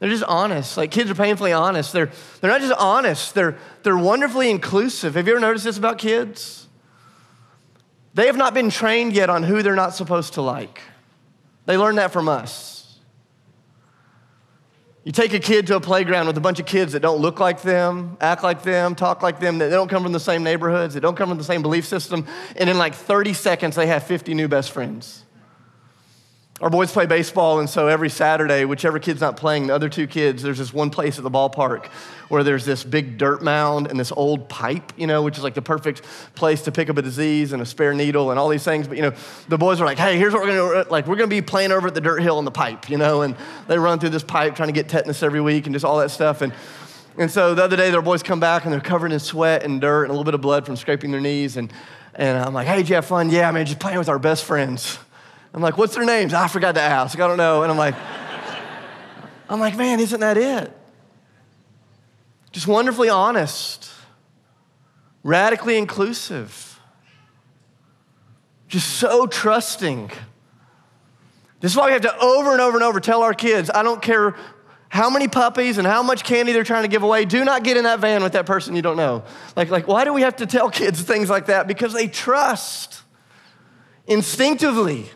They're 0.00 0.08
just 0.08 0.24
honest. 0.24 0.76
Like 0.76 0.90
kids 0.90 1.10
are 1.10 1.14
painfully 1.14 1.52
honest. 1.52 1.92
They're, 1.92 2.10
they're 2.40 2.50
not 2.50 2.60
just 2.60 2.74
honest, 2.78 3.34
they're, 3.34 3.56
they're 3.84 3.96
wonderfully 3.96 4.50
inclusive. 4.50 5.14
Have 5.14 5.28
you 5.28 5.34
ever 5.34 5.40
noticed 5.40 5.64
this 5.64 5.78
about 5.78 5.98
kids? 5.98 6.66
They 8.14 8.26
have 8.26 8.36
not 8.36 8.54
been 8.54 8.70
trained 8.70 9.12
yet 9.12 9.30
on 9.30 9.44
who 9.44 9.62
they're 9.62 9.76
not 9.76 9.94
supposed 9.94 10.34
to 10.34 10.42
like. 10.42 10.80
They 11.66 11.76
learned 11.76 11.98
that 11.98 12.10
from 12.10 12.28
us. 12.28 12.98
You 15.04 15.12
take 15.12 15.32
a 15.32 15.38
kid 15.38 15.66
to 15.68 15.76
a 15.76 15.80
playground 15.80 16.26
with 16.26 16.36
a 16.36 16.40
bunch 16.40 16.60
of 16.60 16.66
kids 16.66 16.92
that 16.92 17.00
don't 17.00 17.20
look 17.20 17.40
like 17.40 17.62
them, 17.62 18.16
act 18.20 18.42
like 18.42 18.62
them, 18.62 18.94
talk 18.94 19.22
like 19.22 19.38
them, 19.38 19.58
that 19.58 19.68
they 19.68 19.74
don't 19.74 19.88
come 19.88 20.02
from 20.02 20.12
the 20.12 20.20
same 20.20 20.42
neighborhoods, 20.42 20.94
they 20.94 21.00
don't 21.00 21.16
come 21.16 21.28
from 21.28 21.38
the 21.38 21.44
same 21.44 21.62
belief 21.62 21.86
system, 21.86 22.26
and 22.56 22.68
in 22.68 22.76
like 22.76 22.94
30 22.94 23.32
seconds, 23.32 23.76
they 23.76 23.86
have 23.86 24.02
50 24.02 24.34
new 24.34 24.48
best 24.48 24.72
friends. 24.72 25.24
Our 26.60 26.68
boys 26.68 26.92
play 26.92 27.06
baseball, 27.06 27.58
and 27.58 27.70
so 27.70 27.88
every 27.88 28.10
Saturday, 28.10 28.66
whichever 28.66 28.98
kid's 28.98 29.22
not 29.22 29.36
playing, 29.36 29.68
the 29.68 29.74
other 29.74 29.88
two 29.88 30.06
kids, 30.06 30.42
there's 30.42 30.58
this 30.58 30.74
one 30.74 30.90
place 30.90 31.16
at 31.16 31.24
the 31.24 31.30
ballpark 31.30 31.86
where 32.28 32.44
there's 32.44 32.66
this 32.66 32.84
big 32.84 33.16
dirt 33.16 33.42
mound 33.42 33.86
and 33.86 33.98
this 33.98 34.12
old 34.12 34.46
pipe, 34.50 34.92
you 34.96 35.06
know, 35.06 35.22
which 35.22 35.38
is 35.38 35.42
like 35.42 35.54
the 35.54 35.62
perfect 35.62 36.02
place 36.34 36.60
to 36.62 36.70
pick 36.70 36.90
up 36.90 36.98
a 36.98 37.02
disease 37.02 37.54
and 37.54 37.62
a 37.62 37.66
spare 37.66 37.94
needle 37.94 38.30
and 38.30 38.38
all 38.38 38.48
these 38.50 38.62
things. 38.62 38.86
But, 38.86 38.98
you 38.98 39.02
know, 39.02 39.12
the 39.48 39.56
boys 39.56 39.80
are 39.80 39.86
like, 39.86 39.96
hey, 39.96 40.18
here's 40.18 40.34
what 40.34 40.42
we're 40.42 40.54
gonna 40.54 40.84
do. 40.84 40.90
Like, 40.90 41.06
we're 41.06 41.16
gonna 41.16 41.28
be 41.28 41.40
playing 41.40 41.72
over 41.72 41.88
at 41.88 41.94
the 41.94 42.00
dirt 42.00 42.20
hill 42.20 42.38
in 42.38 42.44
the 42.44 42.50
pipe, 42.50 42.90
you 42.90 42.98
know, 42.98 43.22
and 43.22 43.34
they 43.66 43.78
run 43.78 43.98
through 43.98 44.10
this 44.10 44.22
pipe 44.22 44.54
trying 44.54 44.68
to 44.68 44.74
get 44.74 44.88
tetanus 44.88 45.22
every 45.22 45.40
week 45.40 45.64
and 45.66 45.74
just 45.74 45.84
all 45.84 45.98
that 45.98 46.10
stuff. 46.10 46.42
And, 46.42 46.52
and 47.16 47.30
so 47.30 47.54
the 47.54 47.64
other 47.64 47.76
day, 47.76 47.90
their 47.90 48.02
boys 48.02 48.22
come 48.22 48.38
back 48.38 48.64
and 48.64 48.72
they're 48.72 48.80
covered 48.80 49.12
in 49.12 49.18
sweat 49.18 49.62
and 49.64 49.80
dirt 49.80 50.04
and 50.04 50.10
a 50.10 50.12
little 50.12 50.24
bit 50.24 50.34
of 50.34 50.42
blood 50.42 50.66
from 50.66 50.76
scraping 50.76 51.10
their 51.10 51.22
knees. 51.22 51.56
And, 51.56 51.72
and 52.14 52.38
I'm 52.38 52.52
like, 52.52 52.66
hey, 52.66 52.76
did 52.76 52.88
you 52.90 52.96
have 52.96 53.06
fun? 53.06 53.30
Yeah, 53.30 53.50
man, 53.50 53.64
just 53.64 53.80
playing 53.80 53.98
with 53.98 54.10
our 54.10 54.18
best 54.18 54.44
friends. 54.44 54.98
I'm 55.52 55.62
like, 55.62 55.76
what's 55.76 55.94
their 55.94 56.04
names? 56.04 56.32
I 56.32 56.48
forgot 56.48 56.76
to 56.76 56.80
ask. 56.80 57.18
I 57.18 57.26
don't 57.26 57.36
know. 57.36 57.62
And 57.62 57.72
I'm 57.72 57.78
like, 57.78 57.94
I'm 59.48 59.58
like, 59.58 59.76
man, 59.76 59.98
isn't 59.98 60.20
that 60.20 60.36
it? 60.36 60.76
Just 62.52 62.66
wonderfully 62.66 63.08
honest, 63.08 63.90
radically 65.22 65.76
inclusive, 65.76 66.80
just 68.68 68.88
so 68.88 69.26
trusting. 69.26 70.10
This 71.60 71.72
is 71.72 71.76
why 71.76 71.86
we 71.86 71.92
have 71.92 72.02
to 72.02 72.16
over 72.18 72.52
and 72.52 72.60
over 72.60 72.76
and 72.76 72.84
over 72.84 73.00
tell 73.00 73.22
our 73.22 73.34
kids 73.34 73.70
I 73.72 73.82
don't 73.82 74.00
care 74.00 74.36
how 74.88 75.08
many 75.08 75.28
puppies 75.28 75.78
and 75.78 75.86
how 75.86 76.02
much 76.02 76.24
candy 76.24 76.52
they're 76.52 76.64
trying 76.64 76.82
to 76.82 76.88
give 76.88 77.04
away, 77.04 77.24
do 77.24 77.44
not 77.44 77.62
get 77.62 77.76
in 77.76 77.84
that 77.84 78.00
van 78.00 78.24
with 78.24 78.32
that 78.32 78.44
person 78.44 78.74
you 78.74 78.82
don't 78.82 78.96
know. 78.96 79.22
Like, 79.54 79.70
like 79.70 79.86
why 79.86 80.04
do 80.04 80.12
we 80.12 80.22
have 80.22 80.36
to 80.36 80.46
tell 80.46 80.68
kids 80.68 81.00
things 81.00 81.30
like 81.30 81.46
that? 81.46 81.68
Because 81.68 81.92
they 81.92 82.08
trust 82.08 83.02
instinctively. 84.08 85.08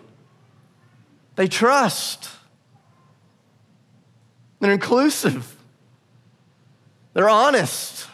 They 1.37 1.49
trust. 1.49 2.29
They're 4.61 4.73
inclusive. 4.73 5.57
They're 7.13 7.29
honest. 7.29 8.09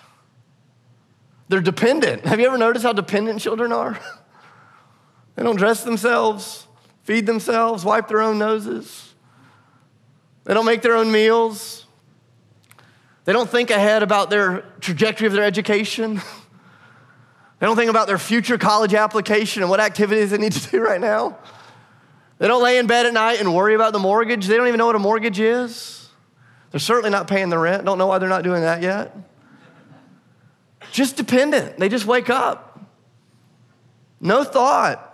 They're 1.49 1.61
dependent. 1.61 2.25
Have 2.27 2.39
you 2.41 2.47
ever 2.47 2.59
noticed 2.59 2.85
how 2.85 2.93
dependent 2.93 3.41
children 3.41 3.73
are? 3.73 3.99
they 5.37 5.43
don't 5.43 5.57
dress 5.57 5.85
themselves, 5.85 6.67
feed 7.03 7.27
themselves, 7.27 7.85
wipe 7.85 8.09
their 8.09 8.21
own 8.21 8.39
noses. 8.39 9.15
They 10.45 10.55
don't 10.55 10.67
make 10.67 10.83
their 10.83 10.97
own 10.97 11.13
meals. 11.13 11.87
They 13.25 13.33
don't 13.33 13.49
think 13.49 13.71
ahead 13.71 14.03
about 14.03 14.31
their 14.31 14.65
trajectory 14.81 15.27
of 15.27 15.33
their 15.33 15.45
education. 15.45 16.17
they 17.59 17.67
don't 17.67 17.77
think 17.77 17.91
about 17.91 18.07
their 18.07 18.19
future 18.19 18.59
college 18.59 18.95
application 18.95 19.63
and 19.63 19.71
what 19.71 19.81
activities 19.81 20.31
they 20.31 20.39
need 20.39 20.53
to 20.53 20.71
do 20.71 20.81
right 20.81 21.01
now. 21.01 21.39
They 22.41 22.49
don't 22.49 22.63
lay 22.63 22.79
in 22.79 22.87
bed 22.87 23.05
at 23.05 23.13
night 23.13 23.39
and 23.39 23.55
worry 23.55 23.75
about 23.75 23.93
the 23.93 23.99
mortgage. 23.99 24.47
They 24.47 24.57
don't 24.57 24.67
even 24.67 24.79
know 24.79 24.87
what 24.87 24.97
a 24.97 24.99
mortgage 24.99 25.39
is. 25.39 26.09
They're 26.71 26.81
certainly 26.81 27.11
not 27.11 27.29
paying 27.29 27.51
the 27.51 27.59
rent. 27.59 27.85
Don't 27.85 27.99
know 27.99 28.07
why 28.07 28.17
they're 28.17 28.31
not 28.31 28.45
doing 28.45 28.63
that 28.63 28.81
yet. 28.81 29.15
Just 30.91 31.17
dependent. 31.17 31.77
They 31.77 31.91
just 31.91 32.07
wake 32.07 32.31
up. 32.31 32.81
No 34.23 34.43
thought 34.43 35.07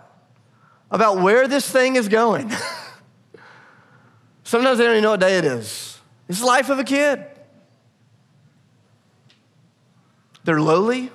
about 0.89 1.21
where 1.21 1.49
this 1.49 1.69
thing 1.69 1.97
is 1.97 2.07
going. 2.07 2.53
Sometimes 4.45 4.79
they 4.79 4.85
don't 4.85 4.93
even 4.93 5.03
know 5.03 5.11
what 5.11 5.21
day 5.21 5.37
it 5.37 5.45
is. 5.45 5.99
It's 6.29 6.39
the 6.39 6.47
life 6.47 6.71
of 6.71 6.79
a 6.79 6.85
kid. 6.85 7.25
They're 10.45 10.61
lowly. 10.61 11.11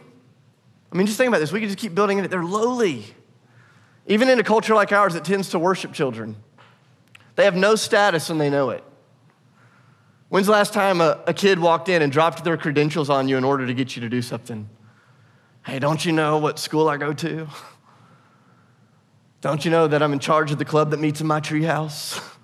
I 0.91 0.97
mean, 0.97 1.07
just 1.07 1.17
think 1.17 1.29
about 1.29 1.39
this. 1.39 1.53
We 1.53 1.61
could 1.61 1.69
just 1.69 1.79
keep 1.79 1.95
building 1.95 2.19
it. 2.19 2.29
They're 2.29 2.43
lowly. 2.43 3.05
Even 4.07 4.29
in 4.29 4.39
a 4.39 4.43
culture 4.43 4.73
like 4.73 4.91
ours 4.91 5.13
that 5.13 5.23
tends 5.23 5.49
to 5.49 5.59
worship 5.59 5.93
children, 5.93 6.35
they 7.35 7.45
have 7.45 7.55
no 7.55 7.75
status 7.75 8.29
and 8.29 8.41
they 8.41 8.49
know 8.49 8.71
it. 8.71 8.83
When's 10.29 10.47
the 10.47 10.53
last 10.53 10.73
time 10.73 11.01
a, 11.01 11.19
a, 11.27 11.33
kid 11.33 11.59
walked 11.59 11.89
in 11.89 12.01
and 12.01 12.11
dropped 12.11 12.43
their 12.43 12.55
credentials 12.55 13.09
on 13.09 13.27
you 13.27 13.37
in 13.37 13.43
order 13.43 13.67
to 13.67 13.73
get 13.73 13.95
you 13.95 14.01
to 14.01 14.09
do 14.09 14.21
something? 14.21 14.69
Hey, 15.65 15.77
don't 15.77 16.03
you 16.05 16.13
know 16.13 16.37
what 16.37 16.57
school 16.57 16.87
I 16.87 16.97
go 16.97 17.13
to? 17.13 17.47
Don't 19.41 19.65
you 19.65 19.71
know 19.71 19.87
that 19.87 20.03
I'm 20.03 20.13
in 20.13 20.19
charge 20.19 20.51
of 20.51 20.59
the 20.59 20.65
club 20.65 20.91
that 20.91 20.99
meets 20.99 21.19
in 21.19 21.25
my 21.25 21.41
treehouse? 21.41 22.23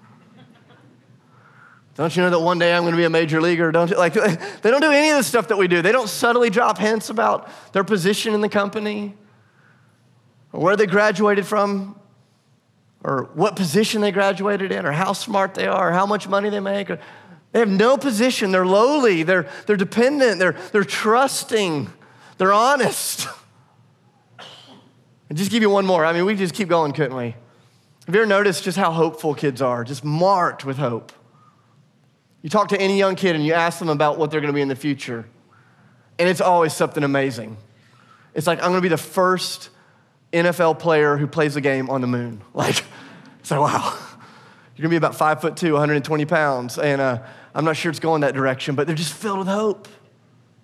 Don't 1.95 2.15
you 2.15 2.23
know 2.23 2.31
that 2.31 2.39
one 2.39 2.57
day 2.57 2.73
I'm 2.73 2.81
going 2.81 2.93
to 2.93 2.97
be 2.97 3.03
a 3.03 3.09
major 3.09 3.39
leaguer? 3.39 3.71
Don't 3.71 3.91
you? 3.91 3.97
Like, 3.97 4.13
they 4.13 4.71
don't 4.71 4.81
do 4.81 4.89
any 4.89 5.11
of 5.11 5.17
the 5.17 5.23
stuff 5.23 5.47
that 5.49 5.57
we 5.57 5.67
do. 5.67 5.83
They 5.83 5.91
don't 5.91 6.09
subtly 6.09 6.49
drop 6.49 6.79
hints 6.79 7.09
about 7.09 7.49
their 7.71 7.83
position 7.83 8.33
in 8.33 8.41
the 8.41 8.49
company 8.49 9.15
or 10.53 10.61
where 10.61 10.75
they 10.75 10.85
graduated 10.85 11.45
from, 11.45 11.99
or 13.03 13.29
what 13.33 13.55
position 13.55 14.01
they 14.01 14.11
graduated 14.11 14.71
in, 14.71 14.85
or 14.85 14.91
how 14.91 15.13
smart 15.13 15.53
they 15.53 15.67
are, 15.67 15.89
or 15.89 15.91
how 15.91 16.05
much 16.05 16.27
money 16.27 16.49
they 16.49 16.59
make. 16.59 16.89
Or, 16.89 16.99
they 17.51 17.59
have 17.59 17.69
no 17.69 17.97
position. 17.97 18.51
They're 18.51 18.65
lowly, 18.65 19.23
they're, 19.23 19.49
they're 19.65 19.77
dependent, 19.77 20.39
they're, 20.39 20.55
they're 20.71 20.83
trusting, 20.83 21.89
they're 22.37 22.53
honest. 22.53 23.27
And 25.29 25.37
just 25.37 25.51
give 25.51 25.61
you 25.61 25.69
one 25.69 25.85
more. 25.85 26.05
I 26.05 26.13
mean, 26.13 26.23
we 26.23 26.35
just 26.35 26.53
keep 26.53 26.69
going, 26.69 26.93
couldn't 26.93 27.17
we? 27.17 27.35
Have 28.05 28.15
you 28.15 28.21
ever 28.21 28.25
noticed 28.25 28.63
just 28.63 28.77
how 28.77 28.91
hopeful 28.91 29.35
kids 29.35 29.61
are? 29.61 29.83
Just 29.83 30.05
marked 30.05 30.63
with 30.63 30.77
hope. 30.77 31.11
You 32.41 32.49
talk 32.49 32.69
to 32.69 32.79
any 32.79 32.97
young 32.97 33.15
kid 33.15 33.35
and 33.35 33.45
you 33.45 33.51
ask 33.51 33.79
them 33.79 33.89
about 33.89 34.17
what 34.17 34.31
they're 34.31 34.39
going 34.39 34.53
to 34.53 34.55
be 34.55 34.61
in 34.61 34.69
the 34.69 34.75
future, 34.75 35.25
and 36.17 36.29
it's 36.29 36.39
always 36.39 36.71
something 36.71 37.03
amazing. 37.03 37.57
It's 38.33 38.47
like, 38.47 38.59
I'm 38.59 38.69
going 38.69 38.75
to 38.75 38.81
be 38.81 38.87
the 38.87 38.95
first 38.95 39.69
NFL 40.33 40.79
player 40.79 41.17
who 41.17 41.27
plays 41.27 41.55
a 41.55 41.61
game 41.61 41.89
on 41.89 42.01
the 42.01 42.07
moon. 42.07 42.41
Like, 42.53 42.83
so 43.43 43.61
wow, 43.61 43.97
you're 44.75 44.83
gonna 44.83 44.89
be 44.89 44.97
about 44.97 45.15
five 45.15 45.39
foot 45.39 45.55
two, 45.55 45.73
120 45.73 46.25
pounds, 46.25 46.77
and 46.77 46.99
uh, 46.99 47.23
I'm 47.55 47.63
not 47.63 47.77
sure 47.77 47.89
it's 47.89 47.99
going 47.99 48.21
that 48.21 48.33
direction, 48.33 48.75
but 48.75 48.87
they're 48.87 48.95
just 48.95 49.13
filled 49.13 49.39
with 49.39 49.47
hope. 49.47 49.87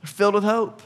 They're 0.01 0.07
filled 0.07 0.33
with 0.33 0.43
hope. 0.43 0.81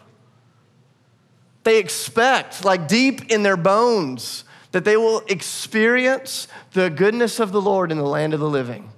They 1.64 1.80
expect, 1.80 2.64
like 2.64 2.88
deep 2.88 3.32
in 3.32 3.44
their 3.44 3.58
bones, 3.58 4.44
that 4.72 4.86
they 4.86 4.96
will 4.96 5.22
experience 5.28 6.48
the 6.74 6.90
goodness 6.90 7.40
of 7.40 7.52
the 7.52 7.62
Lord 7.62 7.92
in 7.92 7.98
the 7.98 8.06
land 8.06 8.34
of 8.34 8.40
the 8.40 8.50
living. 8.50 8.90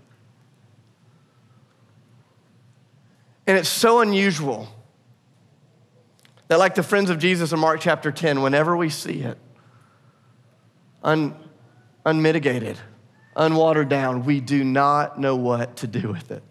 And 3.47 3.57
it's 3.57 3.69
so 3.69 4.01
unusual 4.01 4.67
that, 6.49 6.59
like 6.59 6.75
the 6.75 6.83
friends 6.83 7.09
of 7.09 7.17
Jesus 7.17 7.51
in 7.51 7.59
Mark 7.59 7.79
chapter 7.79 8.11
10, 8.11 8.43
whenever 8.43 8.77
we 8.77 8.89
see 8.89 9.21
it, 9.21 9.39
un, 11.03 11.35
unmitigated, 12.05 12.77
unwatered 13.35 13.89
down. 13.89 14.25
We 14.25 14.39
do 14.39 14.63
not 14.63 15.19
know 15.19 15.35
what 15.35 15.77
to 15.77 15.87
do 15.87 16.09
with 16.09 16.31
it. 16.31 16.43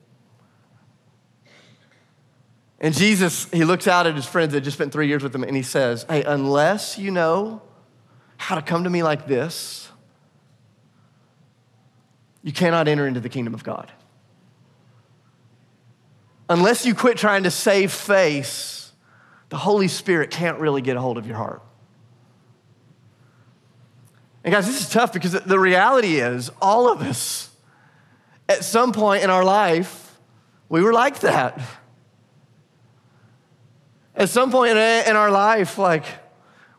And 2.81 2.95
Jesus, 2.95 3.49
he 3.51 3.65
looks 3.65 3.89
out 3.89 4.07
at 4.07 4.15
his 4.15 4.27
friends 4.27 4.53
that 4.53 4.61
just 4.61 4.77
spent 4.77 4.93
three 4.93 5.09
years 5.09 5.23
with 5.23 5.35
him 5.35 5.43
and 5.43 5.57
he 5.57 5.63
says, 5.63 6.07
Hey, 6.09 6.23
unless 6.23 6.97
you 6.97 7.11
know 7.11 7.63
how 8.37 8.55
to 8.55 8.63
come 8.63 8.85
to 8.85 8.91
me 8.91 9.03
like 9.03 9.27
this, 9.27 9.89
you 12.43 12.53
cannot 12.53 12.87
enter 12.87 13.07
into 13.07 13.21
the 13.21 13.29
kingdom 13.29 13.53
of 13.53 13.65
God. 13.65 13.91
Unless 16.49 16.87
you 16.87 16.95
quit 16.95 17.19
trying 17.19 17.43
to 17.43 17.51
save 17.51 17.93
face, 17.93 18.93
the 19.49 19.57
Holy 19.57 19.89
Spirit 19.89 20.31
can't 20.31 20.59
really 20.61 20.81
get 20.81 20.97
a 20.97 21.01
hold 21.01 21.19
of 21.19 21.27
your 21.27 21.37
heart. 21.37 21.63
And 24.49 24.55
guys, 24.55 24.67
this 24.67 24.81
is 24.81 24.89
tough 24.89 25.13
because 25.13 25.33
the 25.33 25.59
reality 25.59 26.21
is, 26.21 26.51
all 26.63 26.91
of 26.91 27.03
us, 27.03 27.51
at 28.49 28.65
some 28.65 28.95
point 28.95 29.23
in 29.23 29.29
our 29.29 29.45
life, 29.45 30.19
we 30.71 30.83
were 30.83 30.95
like 30.95 31.21
that. 31.21 31.61
At 34.17 34.31
some 34.31 34.51
point 34.51 34.79
in 34.79 35.17
our 35.17 35.31
life, 35.31 35.77
like, 35.77 36.07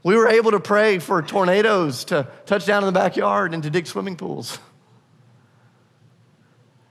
we 0.01 0.15
were 0.15 0.27
able 0.27 0.49
to 0.49 0.59
pray 0.59 0.97
for 0.97 1.21
tornadoes 1.21 2.05
to 2.05 2.27
touch 2.47 2.65
down 2.65 2.81
in 2.81 2.87
the 2.87 2.99
backyard 2.99 3.53
and 3.53 3.61
to 3.61 3.69
dig 3.69 3.85
swimming 3.85 4.15
pools. 4.15 4.57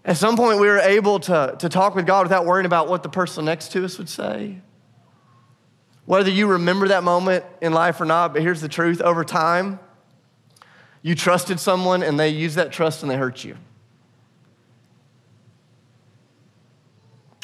At 0.04 0.16
some 0.16 0.36
point, 0.36 0.60
we 0.60 0.68
were 0.68 0.78
able 0.78 1.18
to, 1.18 1.56
to 1.58 1.68
talk 1.68 1.96
with 1.96 2.06
God 2.06 2.22
without 2.22 2.46
worrying 2.46 2.66
about 2.66 2.86
what 2.86 3.02
the 3.02 3.08
person 3.08 3.46
next 3.46 3.72
to 3.72 3.84
us 3.84 3.98
would 3.98 4.08
say. 4.08 4.60
Whether 6.04 6.30
you 6.30 6.46
remember 6.46 6.86
that 6.86 7.02
moment 7.02 7.44
in 7.60 7.72
life 7.72 8.00
or 8.00 8.04
not, 8.04 8.32
but 8.32 8.42
here's 8.42 8.60
the 8.60 8.68
truth 8.68 9.00
over 9.00 9.24
time, 9.24 9.80
you 11.02 11.14
trusted 11.14 11.60
someone 11.60 12.02
and 12.02 12.18
they 12.18 12.28
used 12.28 12.56
that 12.56 12.72
trust 12.72 13.02
and 13.02 13.10
they 13.10 13.16
hurt 13.16 13.44
you. 13.44 13.56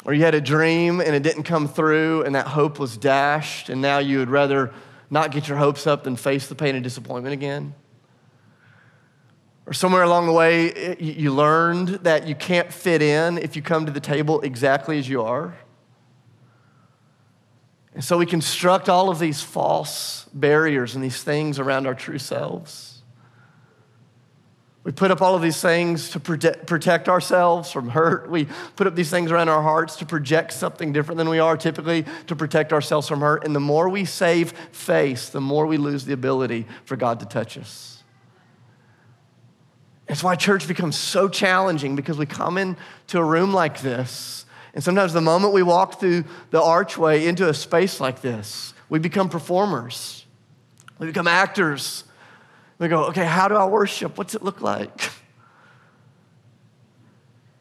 Or 0.05 0.13
you 0.13 0.23
had 0.23 0.35
a 0.35 0.41
dream 0.41 1.01
and 1.01 1.15
it 1.15 1.23
didn't 1.23 1.43
come 1.43 1.67
through 1.67 2.23
and 2.23 2.35
that 2.35 2.47
hope 2.47 2.77
was 2.77 2.95
dashed 2.95 3.69
and 3.69 3.81
now 3.81 3.97
you 3.97 4.19
would 4.19 4.29
rather 4.29 4.71
not 5.09 5.31
get 5.31 5.47
your 5.47 5.57
hopes 5.57 5.87
up 5.87 6.03
than 6.03 6.15
face 6.15 6.47
the 6.47 6.55
pain 6.55 6.75
and 6.75 6.83
disappointment 6.83 7.33
again. 7.33 7.73
Or 9.65 9.73
somewhere 9.73 10.03
along 10.03 10.27
the 10.27 10.31
way, 10.31 10.95
you 10.99 11.33
learned 11.33 11.89
that 12.03 12.27
you 12.27 12.35
can't 12.35 12.71
fit 12.71 13.01
in 13.01 13.39
if 13.39 13.55
you 13.55 13.63
come 13.63 13.87
to 13.87 13.91
the 13.91 13.99
table 13.99 14.41
exactly 14.41 14.99
as 14.99 15.09
you 15.09 15.23
are. 15.23 15.55
And 17.95 18.03
so 18.03 18.17
we 18.17 18.27
construct 18.27 18.89
all 18.89 19.09
of 19.09 19.17
these 19.17 19.41
false 19.41 20.27
barriers 20.33 20.93
and 20.93 21.03
these 21.03 21.23
things 21.23 21.57
around 21.57 21.87
our 21.87 21.95
true 21.95 22.19
selves. 22.19 22.94
We 24.85 24.91
put 24.91 25.09
up 25.09 25.19
all 25.19 25.33
of 25.33 25.41
these 25.41 25.59
things 25.59 26.11
to 26.11 26.19
protect, 26.19 27.09
ourselves 27.09 27.71
from 27.71 27.89
hurt. 27.89 28.29
We 28.29 28.47
put 28.75 28.85
up 28.85 28.93
these 28.93 29.09
things 29.09 29.31
around 29.31 29.49
our 29.49 29.63
hearts 29.63 29.95
to 29.95 30.05
project 30.05 30.53
something 30.53 30.93
different 30.93 31.17
than 31.17 31.27
we 31.27 31.39
are, 31.39 31.57
typically 31.57 32.05
to 32.27 32.35
protect 32.35 32.71
ourselves 32.71 33.07
from 33.07 33.21
hurt. 33.21 33.45
And 33.45 33.55
the 33.55 33.59
more 33.59 33.89
we 33.89 34.05
save 34.05 34.51
face, 34.51 35.29
the 35.29 35.41
more 35.41 35.65
we 35.65 35.77
lose 35.77 36.05
the 36.05 36.13
ability 36.13 36.67
for 36.83 36.95
God 36.95 37.19
to 37.21 37.25
touch 37.25 37.57
us. 37.57 38.03
It's 40.07 40.21
why 40.21 40.35
church 40.35 40.67
becomes 40.67 40.95
so 40.95 41.29
challenging 41.29 41.95
because 41.95 42.19
we 42.19 42.27
come 42.27 42.59
into 42.59 43.17
a 43.17 43.23
room 43.23 43.53
like 43.55 43.81
this, 43.81 44.45
and 44.75 44.83
sometimes 44.83 45.13
the 45.13 45.21
moment 45.21 45.51
we 45.51 45.63
walk 45.63 45.99
through 45.99 46.25
the 46.51 46.61
archway 46.61 47.25
into 47.25 47.49
a 47.49 47.55
space 47.55 47.99
like 47.99 48.21
this, 48.21 48.75
we 48.89 48.99
become 48.99 49.29
performers, 49.29 50.27
we 50.99 51.07
become 51.07 51.27
actors 51.27 52.03
we 52.77 52.87
go, 52.87 53.05
okay, 53.05 53.25
how 53.25 53.47
do 53.47 53.55
I 53.55 53.65
worship? 53.65 54.17
What's 54.17 54.35
it 54.35 54.43
look 54.43 54.61
like? 54.61 55.09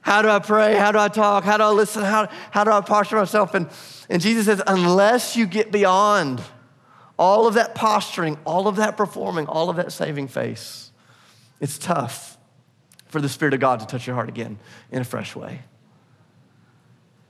How 0.04 0.20
do 0.20 0.28
I 0.28 0.38
pray? 0.38 0.74
How 0.74 0.92
do 0.92 0.98
I 0.98 1.08
talk? 1.08 1.44
How 1.44 1.56
do 1.56 1.62
I 1.62 1.70
listen? 1.70 2.02
How, 2.02 2.28
how 2.50 2.62
do 2.62 2.70
I 2.70 2.82
posture 2.82 3.16
myself? 3.16 3.54
And, 3.54 3.70
and 4.10 4.20
Jesus 4.20 4.44
says, 4.44 4.60
unless 4.66 5.34
you 5.34 5.46
get 5.46 5.72
beyond 5.72 6.42
all 7.18 7.46
of 7.46 7.54
that 7.54 7.74
posturing, 7.74 8.36
all 8.44 8.68
of 8.68 8.76
that 8.76 8.98
performing, 8.98 9.46
all 9.46 9.70
of 9.70 9.76
that 9.76 9.92
saving 9.92 10.28
face, 10.28 10.92
it's 11.58 11.78
tough 11.78 12.36
for 13.06 13.22
the 13.22 13.30
Spirit 13.30 13.54
of 13.54 13.60
God 13.60 13.80
to 13.80 13.86
touch 13.86 14.06
your 14.06 14.14
heart 14.14 14.28
again 14.28 14.58
in 14.92 15.00
a 15.00 15.04
fresh 15.04 15.34
way. 15.34 15.62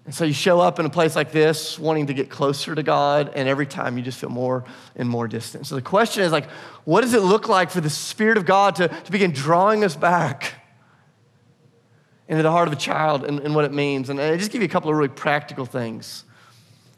And 0.04 0.14
so 0.14 0.24
you 0.24 0.34
show 0.34 0.60
up 0.60 0.78
in 0.78 0.84
a 0.84 0.90
place 0.90 1.16
like 1.16 1.32
this 1.32 1.78
wanting 1.78 2.08
to 2.08 2.14
get 2.14 2.28
closer 2.28 2.74
to 2.74 2.82
God, 2.82 3.32
and 3.34 3.48
every 3.48 3.66
time 3.66 3.96
you 3.96 4.04
just 4.04 4.18
feel 4.18 4.28
more 4.28 4.64
and 4.96 5.08
more 5.08 5.26
distant. 5.26 5.66
So 5.66 5.74
the 5.76 5.82
question 5.82 6.22
is 6.22 6.30
like, 6.30 6.48
what 6.84 7.00
does 7.00 7.14
it 7.14 7.22
look 7.22 7.48
like 7.48 7.70
for 7.70 7.80
the 7.80 7.88
Spirit 7.88 8.36
of 8.36 8.44
God 8.44 8.76
to, 8.76 8.88
to 8.88 9.12
begin 9.12 9.30
drawing 9.30 9.82
us 9.82 9.96
back 9.96 10.56
into 12.28 12.42
the 12.42 12.50
heart 12.50 12.68
of 12.68 12.74
a 12.74 12.76
child 12.76 13.24
and, 13.24 13.40
and 13.40 13.54
what 13.54 13.64
it 13.64 13.72
means? 13.72 14.10
And 14.10 14.20
I 14.20 14.36
just 14.36 14.50
give 14.50 14.60
you 14.60 14.66
a 14.66 14.70
couple 14.70 14.90
of 14.90 14.96
really 14.96 15.08
practical 15.08 15.64
things 15.64 16.24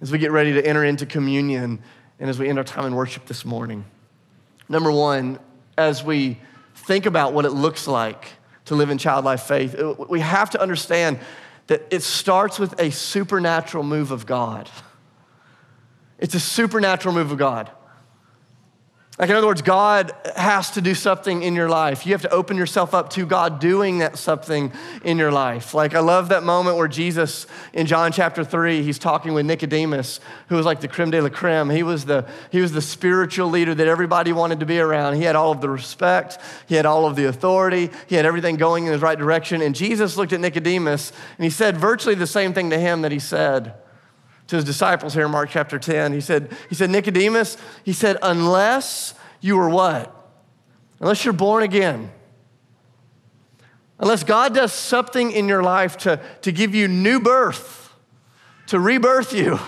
as 0.01 0.11
we 0.11 0.19
get 0.19 0.33
ready 0.33 0.53
to 0.55 0.67
enter 0.67 0.85
into 0.85 1.07
communion 1.07 1.81
and 2.19 2.31
as 2.31 2.41
we 2.41 2.49
end 2.49 2.59
our 2.59 2.65
time 2.65 2.87
in 2.87 2.95
worship 2.97 3.27
this 3.27 3.45
morning. 3.45 3.85
Number 4.69 4.91
one, 4.91 5.39
as 5.79 6.03
we 6.03 6.41
think 6.75 7.07
about 7.07 7.33
what 7.33 7.45
it 7.45 7.51
looks 7.51 7.87
like 7.87 8.33
to 8.65 8.75
live 8.75 8.91
in 8.91 8.99
child 8.99 9.25
life 9.25 9.43
faith, 9.43 9.81
we 10.09 10.19
have 10.21 10.51
to 10.51 10.61
understand 10.61 11.21
that 11.67 11.83
it 11.91 12.03
starts 12.03 12.59
with 12.59 12.79
a 12.81 12.91
supernatural 12.91 13.83
move 13.83 14.11
of 14.11 14.27
God. 14.27 14.71
It's 16.19 16.35
a 16.35 16.41
supernatural 16.41 17.15
move 17.15 17.33
of 17.33 17.39
God. 17.39 17.71
Like, 19.19 19.31
in 19.31 19.37
other 19.37 19.47
words, 19.47 19.63
God 19.63 20.13
has 20.37 20.73
to 20.73 20.83
do 20.83 20.95
something 20.95 21.43
in 21.43 21.55
your 21.55 21.71
life. 21.71 22.05
You 22.05 22.13
have 22.13 22.21
to 22.23 22.31
open 22.31 22.59
yourself 22.59 22.93
up 22.93 23.09
to 23.11 23.25
God 23.25 23.61
doing 23.61 23.99
that 24.01 24.19
something 24.19 24.71
in 25.05 25.17
your 25.17 25.33
life. 25.33 25.73
Like, 25.73 25.95
I 25.95 26.01
love 26.01 26.29
that 26.29 26.43
moment 26.43 26.77
where 26.77 26.87
Jesus, 26.87 27.47
in 27.73 27.87
John 27.87 28.13
chapter 28.13 28.45
3, 28.45 28.83
he's 28.83 28.99
talking 28.99 29.33
with 29.33 29.47
Nicodemus, 29.47 30.21
who 30.51 30.57
was 30.57 30.67
like 30.67 30.83
the 30.83 30.89
creme 30.89 31.11
de 31.11 31.23
la 31.23 31.31
creme. 31.31 31.71
He 31.71 31.83
was 31.83 32.05
the, 32.05 32.29
he 32.53 32.61
was 32.61 32.73
the 32.73 32.83
spiritual 32.83 33.49
leader 33.49 33.75
that 33.75 33.89
everybody 33.89 34.33
wanted 34.33 34.61
to 34.61 34.67
be 34.67 34.79
around. 34.81 35.15
He 35.15 35.23
had 35.23 35.35
all 35.35 35.51
of 35.51 35.63
the 35.63 35.71
respect, 35.71 36.39
he 36.67 36.75
had 36.75 36.85
all 36.85 37.07
of 37.07 37.17
the 37.17 37.25
authority, 37.25 37.91
he 38.09 38.17
had 38.17 38.27
everything 38.27 38.57
going 38.57 38.85
in 38.85 38.93
his 38.93 39.01
right 39.01 39.19
direction. 39.19 39.63
And 39.63 39.75
Jesus 39.75 40.19
looked 40.19 40.35
at 40.35 40.41
Nicodemus 40.41 41.11
and 41.39 41.45
he 41.45 41.51
said 41.51 41.79
virtually 41.79 42.17
the 42.17 42.27
same 42.27 42.53
thing 42.53 42.69
to 42.69 42.79
him 42.79 43.01
that 43.01 43.13
he 43.13 43.19
said 43.19 43.77
to 44.49 44.57
his 44.57 44.65
disciples 44.65 45.15
here 45.15 45.27
in 45.27 45.31
Mark 45.31 45.51
chapter 45.51 45.79
10. 45.79 46.13
He 46.13 46.21
said, 46.21 46.57
he 46.69 46.75
said, 46.75 46.91
Nicodemus, 46.91 47.57
he 47.85 47.93
said, 47.93 48.17
unless 48.23 49.15
you 49.41 49.59
are 49.59 49.69
what? 49.69 50.13
Unless 51.01 51.25
you're 51.25 51.35
born 51.35 51.63
again. 51.63 52.11
Unless 53.99 54.25
God 54.25 54.55
does 54.55 54.73
something 54.73 55.33
in 55.33 55.49
your 55.49 55.63
life 55.63 55.97
to, 55.99 56.21
to 56.43 56.53
give 56.53 56.75
you 56.75 56.87
new 56.87 57.19
birth, 57.19 57.93
to 58.67 58.79
rebirth 58.79 59.33
you, 59.33 59.59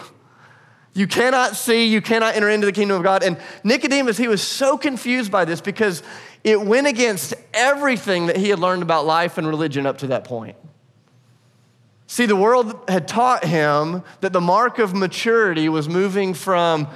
you 0.94 1.06
cannot 1.06 1.56
see, 1.56 1.86
you 1.86 2.02
cannot 2.02 2.34
enter 2.34 2.48
into 2.48 2.66
the 2.66 2.72
kingdom 2.72 2.96
of 2.96 3.02
God. 3.02 3.22
And 3.22 3.38
Nicodemus, 3.64 4.16
he 4.16 4.28
was 4.28 4.42
so 4.42 4.76
confused 4.76 5.30
by 5.30 5.44
this 5.44 5.60
because 5.60 6.02
it 6.44 6.60
went 6.60 6.86
against 6.86 7.34
everything 7.54 8.26
that 8.26 8.36
he 8.36 8.48
had 8.48 8.58
learned 8.58 8.82
about 8.82 9.06
life 9.06 9.38
and 9.38 9.46
religion 9.46 9.86
up 9.86 9.98
to 9.98 10.08
that 10.08 10.24
point. 10.24 10.56
See, 12.10 12.24
the 12.24 12.34
world 12.34 12.74
had 12.88 13.06
taught 13.06 13.44
him 13.44 14.02
that 14.22 14.32
the 14.32 14.40
mark 14.40 14.78
of 14.78 14.94
maturity 14.94 15.68
was 15.68 15.90
moving 15.90 16.32
from 16.32 16.88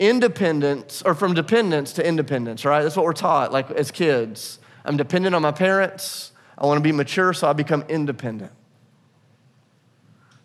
independence 0.00 1.00
or 1.00 1.14
from 1.14 1.32
dependence 1.32 1.92
to 1.92 2.06
independence, 2.06 2.64
right? 2.64 2.82
That's 2.82 2.96
what 2.96 3.04
we're 3.04 3.12
taught, 3.12 3.52
like 3.52 3.70
as 3.70 3.92
kids. 3.92 4.58
I'm 4.84 4.96
dependent 4.96 5.36
on 5.36 5.42
my 5.42 5.52
parents. 5.52 6.32
I 6.58 6.66
want 6.66 6.78
to 6.78 6.82
be 6.82 6.90
mature, 6.90 7.32
so 7.32 7.48
I 7.48 7.52
become 7.52 7.84
independent. 7.88 8.50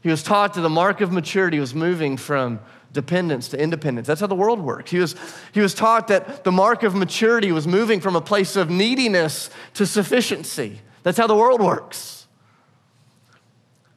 He 0.01 0.09
was 0.09 0.21
taught 0.21 0.53
that 0.53 0.61
the 0.61 0.69
mark 0.69 1.01
of 1.01 1.11
maturity 1.11 1.59
was 1.59 1.73
moving 1.73 2.15
from 2.15 2.59
dependence 2.91 3.47
to 3.47 3.59
independence. 3.59 4.05
That's 4.05 4.21
how 4.21 4.27
the 4.27 4.35
world 4.35 4.59
works. 4.59 4.91
He 4.91 4.99
was, 4.99 5.15
he 5.53 5.59
was 5.59 5.73
taught 5.73 6.09
that 6.09 6.43
the 6.43 6.51
mark 6.51 6.83
of 6.83 6.93
maturity 6.93 7.51
was 7.51 7.67
moving 7.67 7.99
from 7.99 8.15
a 8.15 8.21
place 8.21 8.55
of 8.55 8.69
neediness 8.69 9.49
to 9.73 9.87
sufficiency. 9.87 10.81
That's 11.01 11.17
how 11.17 11.25
the 11.25 11.35
world 11.35 11.61
works. 11.61 12.22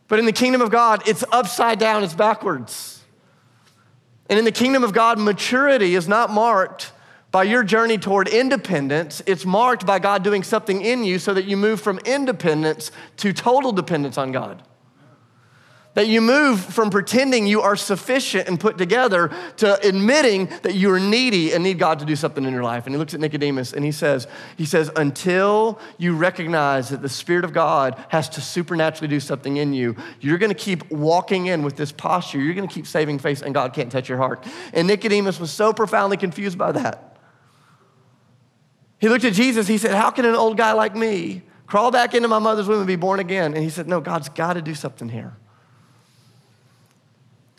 But 0.09 0.19
in 0.19 0.27
the 0.27 0.33
kingdom 0.33 0.61
of 0.61 0.71
God, 0.71 1.07
it's 1.09 1.25
upside 1.33 1.79
down, 1.79 2.05
it's 2.05 2.15
backwards. 2.15 3.03
And 4.29 4.39
in 4.39 4.45
the 4.45 4.53
kingdom 4.53 4.85
of 4.85 4.93
God, 4.93 5.19
maturity 5.19 5.95
is 5.95 6.09
not 6.09 6.31
marked 6.31 6.93
by 7.33 7.43
your 7.43 7.63
journey 7.63 7.99
toward 7.99 8.29
independence, 8.29 9.21
it's 9.27 9.45
marked 9.45 9.85
by 9.85 9.99
God 9.99 10.23
doing 10.23 10.43
something 10.43 10.81
in 10.81 11.05
you 11.05 11.19
so 11.19 11.35
that 11.35 11.45
you 11.45 11.57
move 11.57 11.81
from 11.81 11.99
independence 11.99 12.91
to 13.19 13.33
total 13.33 13.73
dependence 13.73 14.17
on 14.17 14.33
God. 14.33 14.63
That 15.97 16.09
you 16.09 16.21
move 16.21 16.61
from 16.61 16.91
pretending 16.91 17.47
you 17.47 17.63
are 17.63 17.75
sufficient 17.75 18.49
and 18.49 18.61
put 18.61 18.77
together 18.77 19.33
to 19.57 19.81
admitting 19.81 20.51
that 20.61 20.75
you 20.75 20.93
are 20.93 21.01
needy 21.01 21.55
and 21.55 21.65
need 21.65 21.79
God 21.79 22.01
to 22.01 22.05
do 22.05 22.15
something 22.15 22.45
in 22.45 22.53
your 22.53 22.63
life. 22.63 22.85
And 22.85 22.95
he 22.95 22.99
looks 22.99 23.15
at 23.15 23.21
Nicodemus 23.21 23.73
and 23.73 23.83
he 23.83 23.93
says, 23.93 24.29
he 24.59 24.67
says, 24.67 24.91
until 24.95 25.81
you 25.97 26.15
recognize 26.15 26.91
that 26.91 27.01
the 27.01 27.09
Spirit 27.09 27.47
of 27.47 27.55
God 27.55 27.97
has 28.11 28.29
to 28.29 28.43
supernaturally 28.43 29.09
do 29.09 29.21
something 29.21 29.57
in 29.57 29.73
you, 29.73 29.97
you're 30.21 30.37
gonna 30.37 30.53
keep 30.53 30.91
walking 30.91 31.47
in 31.47 31.63
with 31.63 31.77
this 31.77 31.93
posture. 31.93 32.41
You're 32.41 32.53
gonna 32.53 32.69
keep 32.69 32.87
saving 32.87 33.19
face 33.19 33.41
and 33.41 33.55
God 33.55 33.73
can't 33.73 33.91
touch 33.91 34.07
your 34.07 34.19
heart. 34.19 34.45
And 34.75 34.87
Nicodemus 34.87 35.41
was 35.41 35.51
so 35.51 35.73
profoundly 35.73 36.19
confused 36.19 36.59
by 36.59 36.73
that. 36.73 37.17
He 38.99 39.09
looked 39.09 39.25
at 39.25 39.33
Jesus, 39.33 39.67
he 39.67 39.79
said, 39.79 39.95
How 39.95 40.11
can 40.11 40.27
an 40.27 40.35
old 40.35 40.59
guy 40.59 40.73
like 40.73 40.95
me 40.95 41.41
crawl 41.67 41.91
back 41.91 42.15
into 42.15 42.29
my 42.29 42.39
mother's 42.39 42.69
womb 42.69 42.81
and 42.81 42.87
be 42.87 42.97
born 42.97 43.19
again? 43.19 43.55
And 43.55 43.65
he 43.65 43.71
said, 43.71 43.89
No, 43.89 44.03
God's 44.03 44.29
gotta 44.29 44.61
do 44.61 44.75
something 44.75 45.09
here. 45.09 45.39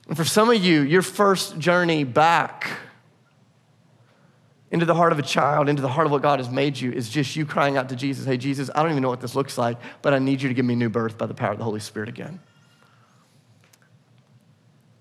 And 0.08 0.15
for 0.15 0.24
some 0.24 0.50
of 0.50 0.63
you, 0.63 0.82
your 0.82 1.02
first 1.02 1.60
journey 1.60 2.04
back 2.04 2.70
into 4.72 4.86
the 4.86 4.96
heart 4.96 5.12
of 5.12 5.20
a 5.20 5.24
child, 5.24 5.70
into 5.70 5.82
the 5.82 5.88
heart 5.88 6.06
of 6.06 6.12
what 6.12 6.22
God 6.22 6.39
has 6.39 6.50
made 6.50 6.80
you, 6.80 6.91
is 6.91 7.10
just 7.10 7.36
you 7.36 7.46
crying 7.46 7.78
out 7.78 7.89
to 7.89 7.96
Jesus, 7.96 8.26
Hey, 8.26 8.38
Jesus, 8.38 8.70
I 8.74 8.82
don't 8.82 8.91
even 8.91 9.04
know 9.04 9.10
what 9.10 9.22
this 9.22 9.36
looks 9.36 9.58
like, 9.58 9.78
but 10.02 10.13
I 10.13 10.20
need 10.20 10.41
you 10.41 10.50
to 10.50 10.54
give 10.54 10.65
me 10.65 10.76
new 10.76 10.89
birth 10.89 11.17
by 11.17 11.26
the 11.26 11.34
power 11.34 11.52
of 11.52 11.58
the 11.58 11.63
Holy 11.63 11.80
Spirit 11.80 12.10
again. 12.10 12.39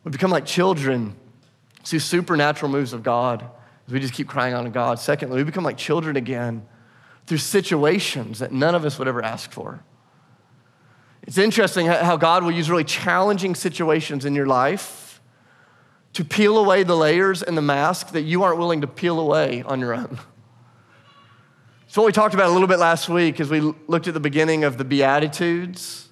We 0.04 0.12
become 0.12 0.30
like 0.30 0.46
children, 0.46 1.16
see 1.82 1.98
supernatural 1.98 2.70
moves 2.70 2.92
of 2.92 3.02
God 3.02 3.44
as 3.86 3.92
we 3.92 3.98
just 3.98 4.14
keep 4.14 4.28
crying 4.28 4.54
out 4.54 4.62
to 4.62 4.70
God. 4.70 5.00
Secondly, 5.00 5.36
we 5.36 5.44
become 5.44 5.64
like 5.64 5.76
children 5.76 6.16
again 6.16 6.66
through 7.26 7.38
situations 7.38 8.38
that 8.38 8.52
none 8.52 8.76
of 8.76 8.84
us 8.84 8.98
would 8.98 9.08
ever 9.08 9.22
ask 9.22 9.50
for. 9.50 9.82
It's 11.26 11.38
interesting 11.38 11.86
how 11.86 12.16
God 12.16 12.44
will 12.44 12.52
use 12.52 12.70
really 12.70 12.84
challenging 12.84 13.54
situations 13.54 14.24
in 14.24 14.34
your 14.34 14.46
life 14.46 15.20
to 16.12 16.24
peel 16.24 16.56
away 16.56 16.82
the 16.82 16.96
layers 16.96 17.42
and 17.42 17.58
the 17.58 17.62
mask 17.62 18.12
that 18.12 18.22
you 18.22 18.42
aren't 18.44 18.58
willing 18.58 18.80
to 18.80 18.86
peel 18.86 19.18
away 19.18 19.62
on 19.66 19.80
your 19.80 19.92
own. 19.92 20.18
It's 21.86 21.96
what 21.96 22.06
we 22.06 22.12
talked 22.12 22.34
about 22.34 22.48
a 22.48 22.52
little 22.52 22.68
bit 22.68 22.78
last 22.78 23.08
week 23.08 23.40
as 23.40 23.50
we 23.50 23.60
looked 23.60 24.08
at 24.08 24.14
the 24.14 24.20
beginning 24.20 24.64
of 24.64 24.78
the 24.78 24.84
Beatitudes. 24.84 26.05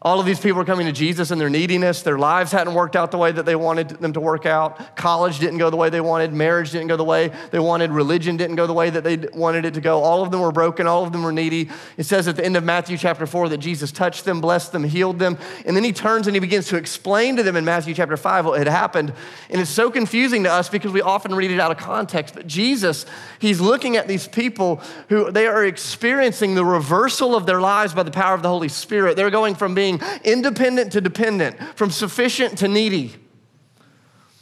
All 0.00 0.20
of 0.20 0.26
these 0.26 0.38
people 0.38 0.60
are 0.60 0.64
coming 0.64 0.86
to 0.86 0.92
Jesus 0.92 1.32
in 1.32 1.38
their 1.38 1.50
neediness. 1.50 2.02
Their 2.02 2.20
lives 2.20 2.52
hadn't 2.52 2.74
worked 2.74 2.94
out 2.94 3.10
the 3.10 3.18
way 3.18 3.32
that 3.32 3.44
they 3.44 3.56
wanted 3.56 3.88
them 3.88 4.12
to 4.12 4.20
work 4.20 4.46
out. 4.46 4.96
College 4.96 5.40
didn't 5.40 5.58
go 5.58 5.70
the 5.70 5.76
way 5.76 5.90
they 5.90 6.00
wanted. 6.00 6.32
Marriage 6.32 6.70
didn't 6.70 6.86
go 6.86 6.96
the 6.96 7.02
way 7.02 7.32
they 7.50 7.58
wanted. 7.58 7.90
Religion 7.90 8.36
didn't 8.36 8.54
go 8.54 8.68
the 8.68 8.72
way 8.72 8.90
that 8.90 9.02
they 9.02 9.16
wanted 9.16 9.64
it 9.64 9.74
to 9.74 9.80
go. 9.80 10.00
All 10.00 10.22
of 10.22 10.30
them 10.30 10.40
were 10.40 10.52
broken. 10.52 10.86
All 10.86 11.02
of 11.02 11.10
them 11.10 11.24
were 11.24 11.32
needy. 11.32 11.68
It 11.96 12.04
says 12.04 12.28
at 12.28 12.36
the 12.36 12.44
end 12.44 12.56
of 12.56 12.62
Matthew 12.62 12.96
chapter 12.96 13.26
4 13.26 13.48
that 13.48 13.58
Jesus 13.58 13.90
touched 13.90 14.24
them, 14.24 14.40
blessed 14.40 14.70
them, 14.70 14.84
healed 14.84 15.18
them. 15.18 15.36
And 15.66 15.74
then 15.74 15.82
he 15.82 15.92
turns 15.92 16.28
and 16.28 16.36
he 16.36 16.38
begins 16.38 16.68
to 16.68 16.76
explain 16.76 17.34
to 17.34 17.42
them 17.42 17.56
in 17.56 17.64
Matthew 17.64 17.92
chapter 17.92 18.16
5 18.16 18.46
what 18.46 18.58
had 18.58 18.68
happened. 18.68 19.12
And 19.50 19.60
it's 19.60 19.68
so 19.68 19.90
confusing 19.90 20.44
to 20.44 20.52
us 20.52 20.68
because 20.68 20.92
we 20.92 21.00
often 21.00 21.34
read 21.34 21.50
it 21.50 21.58
out 21.58 21.72
of 21.72 21.76
context. 21.76 22.36
But 22.36 22.46
Jesus, 22.46 23.04
he's 23.40 23.60
looking 23.60 23.96
at 23.96 24.06
these 24.06 24.28
people 24.28 24.80
who 25.08 25.32
they 25.32 25.48
are 25.48 25.64
experiencing 25.64 26.54
the 26.54 26.64
reversal 26.64 27.34
of 27.34 27.46
their 27.46 27.60
lives 27.60 27.94
by 27.94 28.04
the 28.04 28.12
power 28.12 28.34
of 28.34 28.42
the 28.42 28.48
Holy 28.48 28.68
Spirit. 28.68 29.16
They're 29.16 29.28
going 29.30 29.56
from 29.56 29.74
being 29.74 29.87
being 29.96 30.00
independent 30.24 30.92
to 30.92 31.00
dependent, 31.00 31.58
from 31.76 31.90
sufficient 31.90 32.58
to 32.58 32.68
needy. 32.68 33.14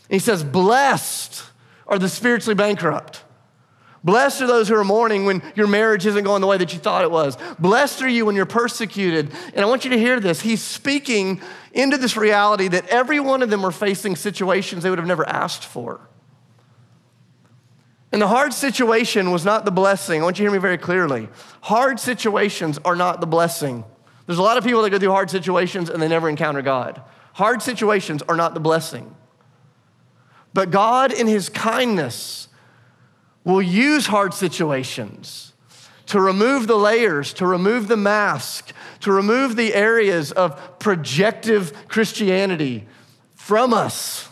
And 0.09 0.11
he 0.11 0.19
says, 0.19 0.43
Blessed 0.43 1.45
are 1.87 1.99
the 1.99 2.09
spiritually 2.09 2.55
bankrupt. 2.55 3.23
Blessed 4.05 4.43
are 4.43 4.47
those 4.47 4.69
who 4.69 4.77
are 4.77 4.85
mourning 4.85 5.25
when 5.25 5.43
your 5.57 5.67
marriage 5.67 6.07
isn't 6.07 6.23
going 6.23 6.41
the 6.41 6.47
way 6.47 6.59
that 6.59 6.73
you 6.73 6.79
thought 6.79 7.03
it 7.03 7.11
was. 7.11 7.37
Blessed 7.59 8.03
are 8.03 8.09
you 8.09 8.25
when 8.25 8.37
you're 8.37 8.47
persecuted. 8.47 9.33
And 9.53 9.65
I 9.65 9.65
want 9.65 9.85
you 9.85 9.91
to 9.91 9.99
hear 9.99 10.21
this. 10.21 10.41
He's 10.41 10.63
speaking 10.63 11.41
into 11.73 11.97
this 11.99 12.17
reality 12.17 12.69
that 12.69 12.87
every 12.87 13.19
one 13.19 13.43
of 13.43 13.51
them 13.51 13.63
were 13.63 13.73
facing 13.73 14.15
situations 14.15 14.85
they 14.85 14.91
would 14.91 15.01
have 15.01 15.09
never 15.09 15.29
asked 15.29 15.65
for. 15.65 16.09
And 18.13 18.23
the 18.23 18.29
hard 18.29 18.55
situation 18.55 19.33
was 19.33 19.45
not 19.45 19.65
the 19.65 19.73
blessing. 19.73 20.21
I 20.21 20.25
want 20.25 20.39
you 20.39 20.45
to 20.45 20.51
hear 20.51 20.59
me 20.59 20.63
very 20.63 20.79
clearly. 20.79 21.29
Hard 21.63 21.99
situations 21.99 22.79
are 22.85 22.95
not 22.95 23.21
the 23.21 23.27
blessing. 23.27 23.85
There's 24.27 24.39
a 24.39 24.43
lot 24.43 24.59
of 24.59 24.65
people 24.65 24.83
that 24.83 24.91
go 24.91 24.99
through 24.99 25.11
hard 25.11 25.31
situations 25.31 25.89
and 25.89 26.03
they 26.03 26.09
never 26.09 26.29
encounter 26.29 26.63
God. 26.63 27.01
Hard 27.35 27.63
situations 27.63 28.23
are 28.29 28.37
not 28.37 28.55
the 28.55 28.61
blessing. 28.61 29.15
But 30.53 30.71
God, 30.71 31.13
in 31.13 31.27
His 31.27 31.49
kindness, 31.49 32.49
will 33.45 33.63
use 33.63 34.07
hard 34.07 34.35
situations 34.35 35.53
to 36.07 36.21
remove 36.21 36.67
the 36.67 36.77
layers, 36.77 37.33
to 37.35 37.47
remove 37.47 37.89
the 37.89 37.97
mask, 37.97 38.73
to 39.01 39.13
remove 39.13 39.57
the 39.57 39.75
areas 39.75 40.33
of 40.33 40.79
projective 40.79 41.89
Christianity 41.89 42.87
from 43.35 43.75
us 43.75 44.29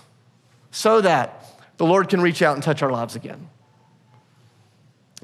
so 0.70 1.00
that 1.00 1.44
the 1.76 1.84
Lord 1.84 2.08
can 2.08 2.20
reach 2.20 2.42
out 2.42 2.54
and 2.54 2.62
touch 2.62 2.82
our 2.82 2.90
lives 2.90 3.16
again. 3.16 3.48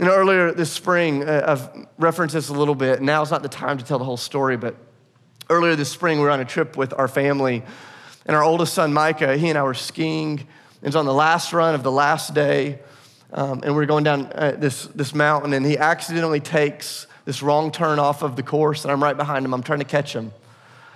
Know, 0.07 0.15
earlier 0.15 0.51
this 0.51 0.73
spring, 0.73 1.29
uh, 1.29 1.45
I've 1.47 1.87
referenced 1.99 2.35
this 2.35 2.49
a 2.49 2.55
little 2.55 2.75
bit. 2.75 3.03
Now 3.03 3.21
is 3.21 3.31
not 3.31 3.43
the 3.43 3.51
time 3.51 3.77
to 3.77 3.85
tell 3.85 3.99
the 3.99 4.05
whole 4.07 4.17
story, 4.17 4.57
but 4.57 4.75
earlier 5.51 5.77
this 5.77 5.91
spring, 5.91 6.17
we 6.17 6.25
were 6.25 6.31
on 6.31 6.41
a 6.41 6.45
trip 6.47 6.75
with 6.75 6.95
our 6.95 7.07
family, 7.07 7.63
and 8.25 8.35
our 8.35 8.43
oldest 8.43 8.73
son, 8.73 8.95
Micah, 8.95 9.37
he 9.37 9.51
and 9.51 9.59
I 9.59 9.63
were 9.63 9.75
skiing. 9.75 10.39
It 10.39 10.87
was 10.87 10.97
on 10.97 11.05
the 11.05 11.13
last 11.13 11.53
run 11.53 11.75
of 11.75 11.83
the 11.83 11.93
last 11.93 12.33
day, 12.33 12.79
um, 13.35 13.61
and 13.63 13.77
we 13.77 13.83
are 13.83 13.87
going 13.87 14.05
down 14.05 14.33
uh, 14.35 14.55
this, 14.57 14.87
this 14.87 15.15
mountain, 15.15 15.53
and 15.53 15.67
he 15.67 15.77
accidentally 15.77 16.41
takes 16.41 17.07
this 17.27 17.43
wrong 17.43 17.71
turn 17.71 17.99
off 17.99 18.23
of 18.23 18.37
the 18.37 18.43
course, 18.43 18.85
and 18.87 18.93
I'm 18.93 19.03
right 19.03 19.17
behind 19.17 19.45
him. 19.45 19.53
I'm 19.53 19.63
trying 19.63 19.81
to 19.81 19.85
catch 19.85 20.15
him. 20.15 20.33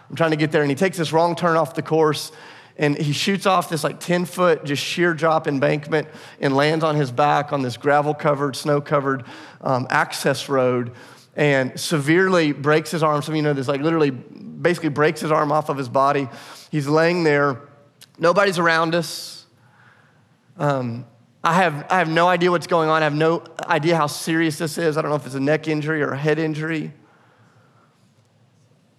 I'm 0.09 0.17
trying 0.17 0.31
to 0.31 0.39
get 0.39 0.51
there, 0.51 0.63
and 0.63 0.71
he 0.71 0.77
takes 0.77 0.97
this 0.97 1.13
wrong 1.13 1.37
turn 1.37 1.59
off 1.59 1.75
the 1.75 1.83
course, 1.83 2.33
and 2.77 2.99
he 2.99 3.13
shoots 3.13 3.47
off 3.47 3.69
this 3.69 3.85
like 3.85 4.01
10 4.01 4.25
foot 4.25 4.65
just 4.65 4.83
sheer 4.83 5.15
drop 5.15 5.47
embankment 5.47 6.09
and 6.41 6.57
lands 6.57 6.83
on 6.83 6.97
his 6.97 7.13
back 7.13 7.53
on 7.53 7.63
this 7.63 7.77
gravel 7.77 8.15
covered, 8.15 8.57
snow 8.57 8.81
covered 8.81 9.25
um, 9.61 9.87
access 9.91 10.49
road 10.49 10.93
and 11.37 11.79
severely 11.79 12.53
breaks 12.53 12.91
his 12.91 13.03
arm. 13.03 13.23
Some 13.23 13.35
of 13.35 13.37
you 13.37 13.43
know 13.43 13.53
this, 13.53 13.69
like 13.69 13.81
literally 13.81 14.11
basically 14.11 14.89
breaks 14.89 15.21
his 15.21 15.31
arm 15.31 15.53
off 15.53 15.69
of 15.69 15.77
his 15.77 15.89
body. 15.89 16.29
He's 16.71 16.89
laying 16.89 17.23
there. 17.25 17.61
Nobody's 18.19 18.59
around 18.59 18.95
us. 18.95 19.47
Um, 20.57 21.07
I, 21.43 21.55
have, 21.55 21.87
I 21.91 21.99
have 21.99 22.09
no 22.09 22.27
idea 22.29 22.51
what's 22.51 22.67
going 22.67 22.89
on. 22.89 23.03
I 23.03 23.05
have 23.05 23.15
no 23.15 23.45
idea 23.65 23.97
how 23.97 24.07
serious 24.07 24.59
this 24.59 24.79
is. 24.79 24.97
I 24.97 25.03
don't 25.03 25.11
know 25.11 25.17
if 25.17 25.27
it's 25.27 25.35
a 25.35 25.41
neck 25.41 25.69
injury 25.69 26.03
or 26.03 26.13
a 26.13 26.19
head 26.19 26.39
injury. 26.39 26.93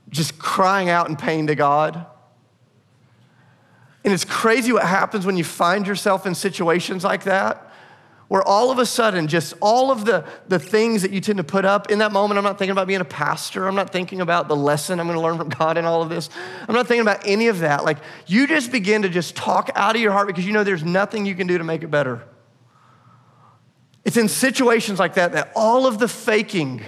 Just 0.10 0.38
crying 0.38 0.90
out 0.90 1.10
in 1.10 1.16
pain 1.16 1.48
to 1.48 1.56
God. 1.56 2.06
And 4.06 4.14
it's 4.14 4.24
crazy 4.24 4.72
what 4.72 4.84
happens 4.84 5.26
when 5.26 5.36
you 5.36 5.44
find 5.44 5.88
yourself 5.88 6.28
in 6.28 6.36
situations 6.36 7.04
like 7.04 7.24
that, 7.24 7.72
where 8.28 8.44
all 8.44 8.70
of 8.70 8.78
a 8.78 8.86
sudden, 8.86 9.28
just 9.28 9.56
all 9.62 9.90
of 9.90 10.06
the, 10.06 10.24
the 10.48 10.60
things 10.60 11.02
that 11.02 11.10
you 11.10 11.20
tend 11.20 11.38
to 11.38 11.44
put 11.44 11.66
up 11.66 11.90
in 11.90 11.98
that 11.98 12.12
moment, 12.12 12.38
I'm 12.38 12.44
not 12.44 12.60
thinking 12.60 12.72
about 12.72 12.86
being 12.86 13.02
a 13.02 13.06
pastor. 13.06 13.68
I'm 13.68 13.74
not 13.74 13.92
thinking 13.92 14.22
about 14.22 14.48
the 14.48 14.56
lesson 14.56 15.00
I'm 15.00 15.08
going 15.08 15.18
to 15.18 15.24
learn 15.24 15.38
from 15.38 15.50
God 15.50 15.80
in 15.80 15.86
all 15.86 16.04
of 16.04 16.10
this. 16.10 16.30
I'm 16.68 16.76
not 16.76 16.86
thinking 16.86 17.02
about 17.02 17.22
any 17.26 17.48
of 17.48 17.60
that. 17.60 17.84
Like, 17.84 17.98
you 18.28 18.46
just 18.46 18.72
begin 18.72 19.02
to 19.02 19.10
just 19.10 19.36
talk 19.36 19.72
out 19.74 19.96
of 19.96 20.02
your 20.04 20.12
heart 20.12 20.28
because 20.28 20.46
you 20.46 20.54
know 20.54 20.64
there's 20.64 20.84
nothing 20.84 21.26
you 21.26 21.34
can 21.34 21.48
do 21.48 21.58
to 21.58 21.64
make 21.64 21.82
it 21.82 21.90
better. 21.90 22.24
It's 24.04 24.18
in 24.18 24.28
situations 24.28 25.00
like 25.00 25.16
that 25.16 25.32
that 25.32 25.52
all 25.56 25.88
of 25.88 25.98
the 25.98 26.08
faking, 26.08 26.84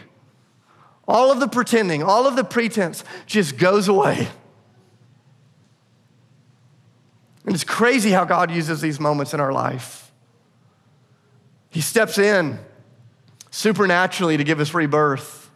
all 1.07 1.31
of 1.31 1.39
the 1.39 1.47
pretending, 1.47 2.03
all 2.03 2.27
of 2.27 2.35
the 2.35 2.43
pretense 2.43 3.03
just 3.25 3.57
goes 3.57 3.87
away. 3.87 4.27
And 7.47 7.55
it's 7.55 7.63
crazy 7.63 8.11
how 8.11 8.25
God 8.25 8.51
uses 8.51 8.81
these 8.81 8.99
moments 8.99 9.33
in 9.33 9.39
our 9.39 9.53
life. 9.53 10.11
He 11.69 11.79
steps 11.79 12.17
in 12.17 12.59
supernaturally 13.51 14.35
to 14.35 14.43
give 14.43 14.59
us 14.59 14.73
rebirth. 14.73 15.49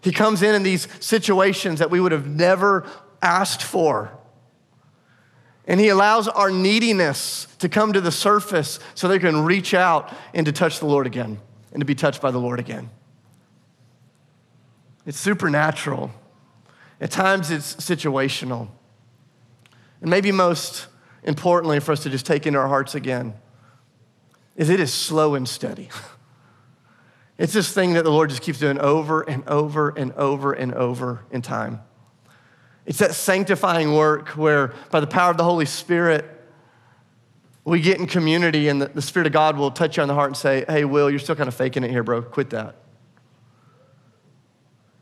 He 0.00 0.10
comes 0.10 0.42
in 0.42 0.56
in 0.56 0.64
these 0.64 0.88
situations 0.98 1.78
that 1.78 1.88
we 1.88 2.00
would 2.00 2.10
have 2.10 2.26
never 2.26 2.84
asked 3.22 3.62
for. 3.62 4.10
And 5.68 5.78
he 5.78 5.88
allows 5.88 6.26
our 6.26 6.50
neediness 6.50 7.46
to 7.60 7.68
come 7.68 7.92
to 7.92 8.00
the 8.00 8.10
surface 8.10 8.80
so 8.96 9.06
they 9.06 9.20
can 9.20 9.44
reach 9.44 9.72
out 9.72 10.12
and 10.34 10.44
to 10.46 10.52
touch 10.52 10.80
the 10.80 10.86
Lord 10.86 11.06
again 11.06 11.38
and 11.70 11.80
to 11.80 11.86
be 11.86 11.94
touched 11.94 12.20
by 12.20 12.32
the 12.32 12.40
Lord 12.40 12.58
again. 12.58 12.90
It's 15.06 15.20
supernatural. 15.20 16.10
At 17.00 17.12
times 17.12 17.52
it's 17.52 17.76
situational. 17.76 18.66
And 20.00 20.10
maybe 20.10 20.32
most 20.32 20.88
importantly 21.24 21.80
for 21.80 21.92
us 21.92 22.02
to 22.04 22.10
just 22.10 22.26
take 22.26 22.46
into 22.46 22.58
our 22.58 22.68
hearts 22.68 22.94
again 22.94 23.34
is 24.56 24.70
it 24.70 24.78
is 24.78 24.92
slow 24.92 25.34
and 25.34 25.48
steady. 25.48 25.88
It's 27.36 27.52
this 27.52 27.72
thing 27.72 27.94
that 27.94 28.04
the 28.04 28.10
Lord 28.10 28.30
just 28.30 28.42
keeps 28.42 28.60
doing 28.60 28.78
over 28.78 29.22
and 29.22 29.42
over 29.48 29.88
and 29.88 30.12
over 30.12 30.52
and 30.52 30.72
over 30.72 31.24
in 31.32 31.42
time. 31.42 31.80
It's 32.86 32.98
that 32.98 33.14
sanctifying 33.14 33.94
work 33.94 34.28
where, 34.30 34.72
by 34.90 35.00
the 35.00 35.06
power 35.06 35.30
of 35.30 35.36
the 35.36 35.44
Holy 35.44 35.64
Spirit, 35.64 36.24
we 37.64 37.80
get 37.80 37.98
in 37.98 38.06
community 38.06 38.68
and 38.68 38.80
the, 38.80 38.86
the 38.86 39.02
Spirit 39.02 39.26
of 39.26 39.32
God 39.32 39.56
will 39.56 39.70
touch 39.70 39.96
you 39.96 40.02
on 40.02 40.08
the 40.08 40.14
heart 40.14 40.28
and 40.28 40.36
say, 40.36 40.64
Hey, 40.68 40.84
Will, 40.84 41.10
you're 41.10 41.18
still 41.18 41.34
kind 41.34 41.48
of 41.48 41.54
faking 41.54 41.82
it 41.82 41.90
here, 41.90 42.02
bro. 42.02 42.22
Quit 42.22 42.50
that. 42.50 42.76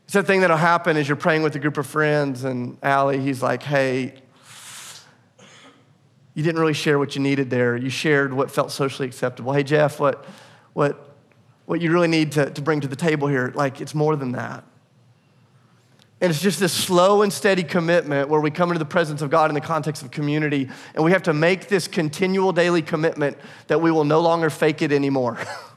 It's 0.05 0.13
that 0.13 0.25
thing 0.25 0.41
that'll 0.41 0.57
happen 0.57 0.97
as 0.97 1.07
you're 1.07 1.15
praying 1.15 1.43
with 1.43 1.55
a 1.55 1.59
group 1.59 1.77
of 1.77 1.85
friends, 1.85 2.43
and 2.43 2.77
Allie, 2.81 3.19
he's 3.19 3.43
like, 3.43 3.61
Hey, 3.61 4.15
you 6.33 6.43
didn't 6.43 6.59
really 6.59 6.73
share 6.73 6.97
what 6.97 7.15
you 7.15 7.21
needed 7.21 7.49
there. 7.49 7.75
You 7.75 7.89
shared 7.89 8.33
what 8.33 8.49
felt 8.49 8.71
socially 8.71 9.07
acceptable. 9.07 9.53
Hey, 9.53 9.63
Jeff, 9.63 9.99
what, 9.99 10.25
what, 10.73 11.15
what 11.65 11.81
you 11.81 11.91
really 11.91 12.07
need 12.07 12.31
to, 12.33 12.49
to 12.49 12.61
bring 12.61 12.81
to 12.81 12.87
the 12.87 12.95
table 12.95 13.27
here, 13.27 13.51
like 13.55 13.81
it's 13.81 13.93
more 13.93 14.15
than 14.15 14.31
that. 14.31 14.63
And 16.21 16.29
it's 16.31 16.41
just 16.41 16.59
this 16.59 16.71
slow 16.71 17.21
and 17.21 17.33
steady 17.33 17.63
commitment 17.63 18.29
where 18.29 18.39
we 18.39 18.49
come 18.49 18.69
into 18.69 18.79
the 18.79 18.85
presence 18.85 19.21
of 19.21 19.29
God 19.29 19.51
in 19.51 19.55
the 19.55 19.61
context 19.61 20.03
of 20.03 20.09
community, 20.09 20.69
and 20.95 21.03
we 21.03 21.11
have 21.11 21.23
to 21.23 21.33
make 21.33 21.67
this 21.67 21.87
continual 21.87 22.53
daily 22.53 22.81
commitment 22.81 23.37
that 23.67 23.81
we 23.81 23.91
will 23.91 24.05
no 24.05 24.21
longer 24.21 24.49
fake 24.49 24.81
it 24.81 24.91
anymore. 24.91 25.37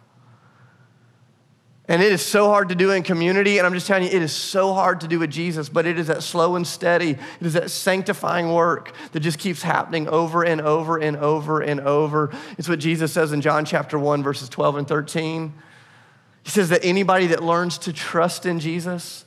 And 1.88 2.02
it 2.02 2.10
is 2.10 2.20
so 2.20 2.48
hard 2.48 2.70
to 2.70 2.74
do 2.74 2.90
in 2.90 3.04
community. 3.04 3.58
And 3.58 3.66
I'm 3.66 3.72
just 3.72 3.86
telling 3.86 4.02
you, 4.02 4.08
it 4.08 4.22
is 4.22 4.32
so 4.32 4.74
hard 4.74 5.00
to 5.02 5.08
do 5.08 5.20
with 5.20 5.30
Jesus, 5.30 5.68
but 5.68 5.86
it 5.86 5.98
is 5.98 6.08
that 6.08 6.22
slow 6.22 6.56
and 6.56 6.66
steady. 6.66 7.10
It 7.10 7.46
is 7.46 7.52
that 7.52 7.70
sanctifying 7.70 8.52
work 8.52 8.92
that 9.12 9.20
just 9.20 9.38
keeps 9.38 9.62
happening 9.62 10.08
over 10.08 10.42
and 10.42 10.60
over 10.60 10.98
and 10.98 11.16
over 11.16 11.60
and 11.60 11.80
over. 11.80 12.34
It's 12.58 12.68
what 12.68 12.80
Jesus 12.80 13.12
says 13.12 13.32
in 13.32 13.40
John 13.40 13.64
chapter 13.64 13.98
1, 13.98 14.22
verses 14.24 14.48
12 14.48 14.78
and 14.78 14.88
13. 14.88 15.54
He 16.42 16.50
says 16.50 16.70
that 16.70 16.84
anybody 16.84 17.28
that 17.28 17.42
learns 17.42 17.78
to 17.78 17.92
trust 17.92 18.46
in 18.46 18.58
Jesus, 18.58 19.24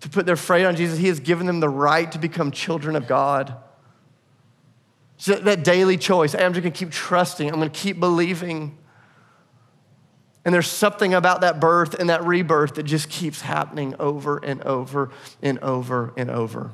to 0.00 0.08
put 0.08 0.26
their 0.26 0.36
faith 0.36 0.66
on 0.66 0.76
Jesus, 0.76 0.98
he 0.98 1.08
has 1.08 1.18
given 1.18 1.46
them 1.46 1.60
the 1.60 1.68
right 1.68 2.10
to 2.12 2.18
become 2.18 2.52
children 2.52 2.94
of 2.94 3.08
God. 3.08 3.56
So 5.16 5.34
that 5.34 5.64
daily 5.64 5.96
choice, 5.96 6.32
hey, 6.32 6.44
I'm 6.44 6.54
just 6.54 6.62
gonna 6.62 6.74
keep 6.74 6.90
trusting, 6.90 7.48
I'm 7.48 7.56
gonna 7.56 7.68
keep 7.68 8.00
believing. 8.00 8.78
And 10.44 10.54
there's 10.54 10.68
something 10.68 11.12
about 11.12 11.42
that 11.42 11.60
birth 11.60 11.94
and 11.94 12.08
that 12.08 12.24
rebirth 12.24 12.74
that 12.76 12.84
just 12.84 13.10
keeps 13.10 13.42
happening 13.42 13.94
over 13.98 14.38
and 14.38 14.62
over 14.62 15.10
and 15.42 15.58
over 15.58 16.12
and 16.16 16.30
over. 16.30 16.72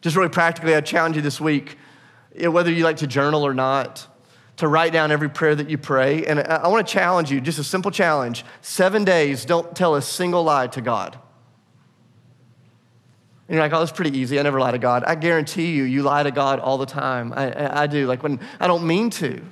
Just 0.00 0.16
really 0.16 0.30
practically, 0.30 0.74
I 0.74 0.80
challenge 0.80 1.16
you 1.16 1.22
this 1.22 1.40
week, 1.40 1.76
whether 2.38 2.72
you 2.72 2.84
like 2.84 2.96
to 2.98 3.06
journal 3.06 3.46
or 3.46 3.54
not, 3.54 4.06
to 4.56 4.66
write 4.66 4.92
down 4.92 5.12
every 5.12 5.30
prayer 5.30 5.54
that 5.54 5.70
you 5.70 5.78
pray. 5.78 6.26
And 6.26 6.40
I 6.40 6.68
want 6.68 6.86
to 6.86 6.92
challenge 6.92 7.30
you, 7.30 7.40
just 7.40 7.58
a 7.58 7.64
simple 7.64 7.90
challenge 7.90 8.44
seven 8.62 9.04
days, 9.04 9.44
don't 9.44 9.74
tell 9.76 9.94
a 9.94 10.02
single 10.02 10.42
lie 10.42 10.66
to 10.68 10.80
God. 10.80 11.18
And 13.46 13.56
you're 13.56 13.64
like, 13.64 13.72
oh, 13.72 13.80
that's 13.80 13.92
pretty 13.92 14.16
easy. 14.16 14.38
I 14.38 14.42
never 14.42 14.60
lie 14.60 14.70
to 14.70 14.78
God. 14.78 15.02
I 15.04 15.16
guarantee 15.16 15.72
you, 15.72 15.84
you 15.84 16.02
lie 16.02 16.22
to 16.22 16.30
God 16.30 16.60
all 16.60 16.78
the 16.78 16.86
time. 16.86 17.32
I, 17.34 17.82
I, 17.82 17.86
do, 17.86 18.06
like 18.06 18.22
when 18.22 18.38
I 18.60 18.66
don't 18.66 18.86
mean 18.86 19.10
to. 19.10 19.42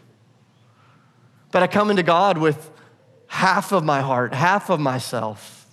But 1.51 1.63
I 1.63 1.67
come 1.67 1.91
into 1.91 2.03
God 2.03 2.39
with 2.39 2.71
half 3.29 3.73
of 3.73 3.85
my 3.85 4.01
heart, 4.01 4.35
half 4.35 4.71
of 4.71 4.81
myself, 4.81 5.67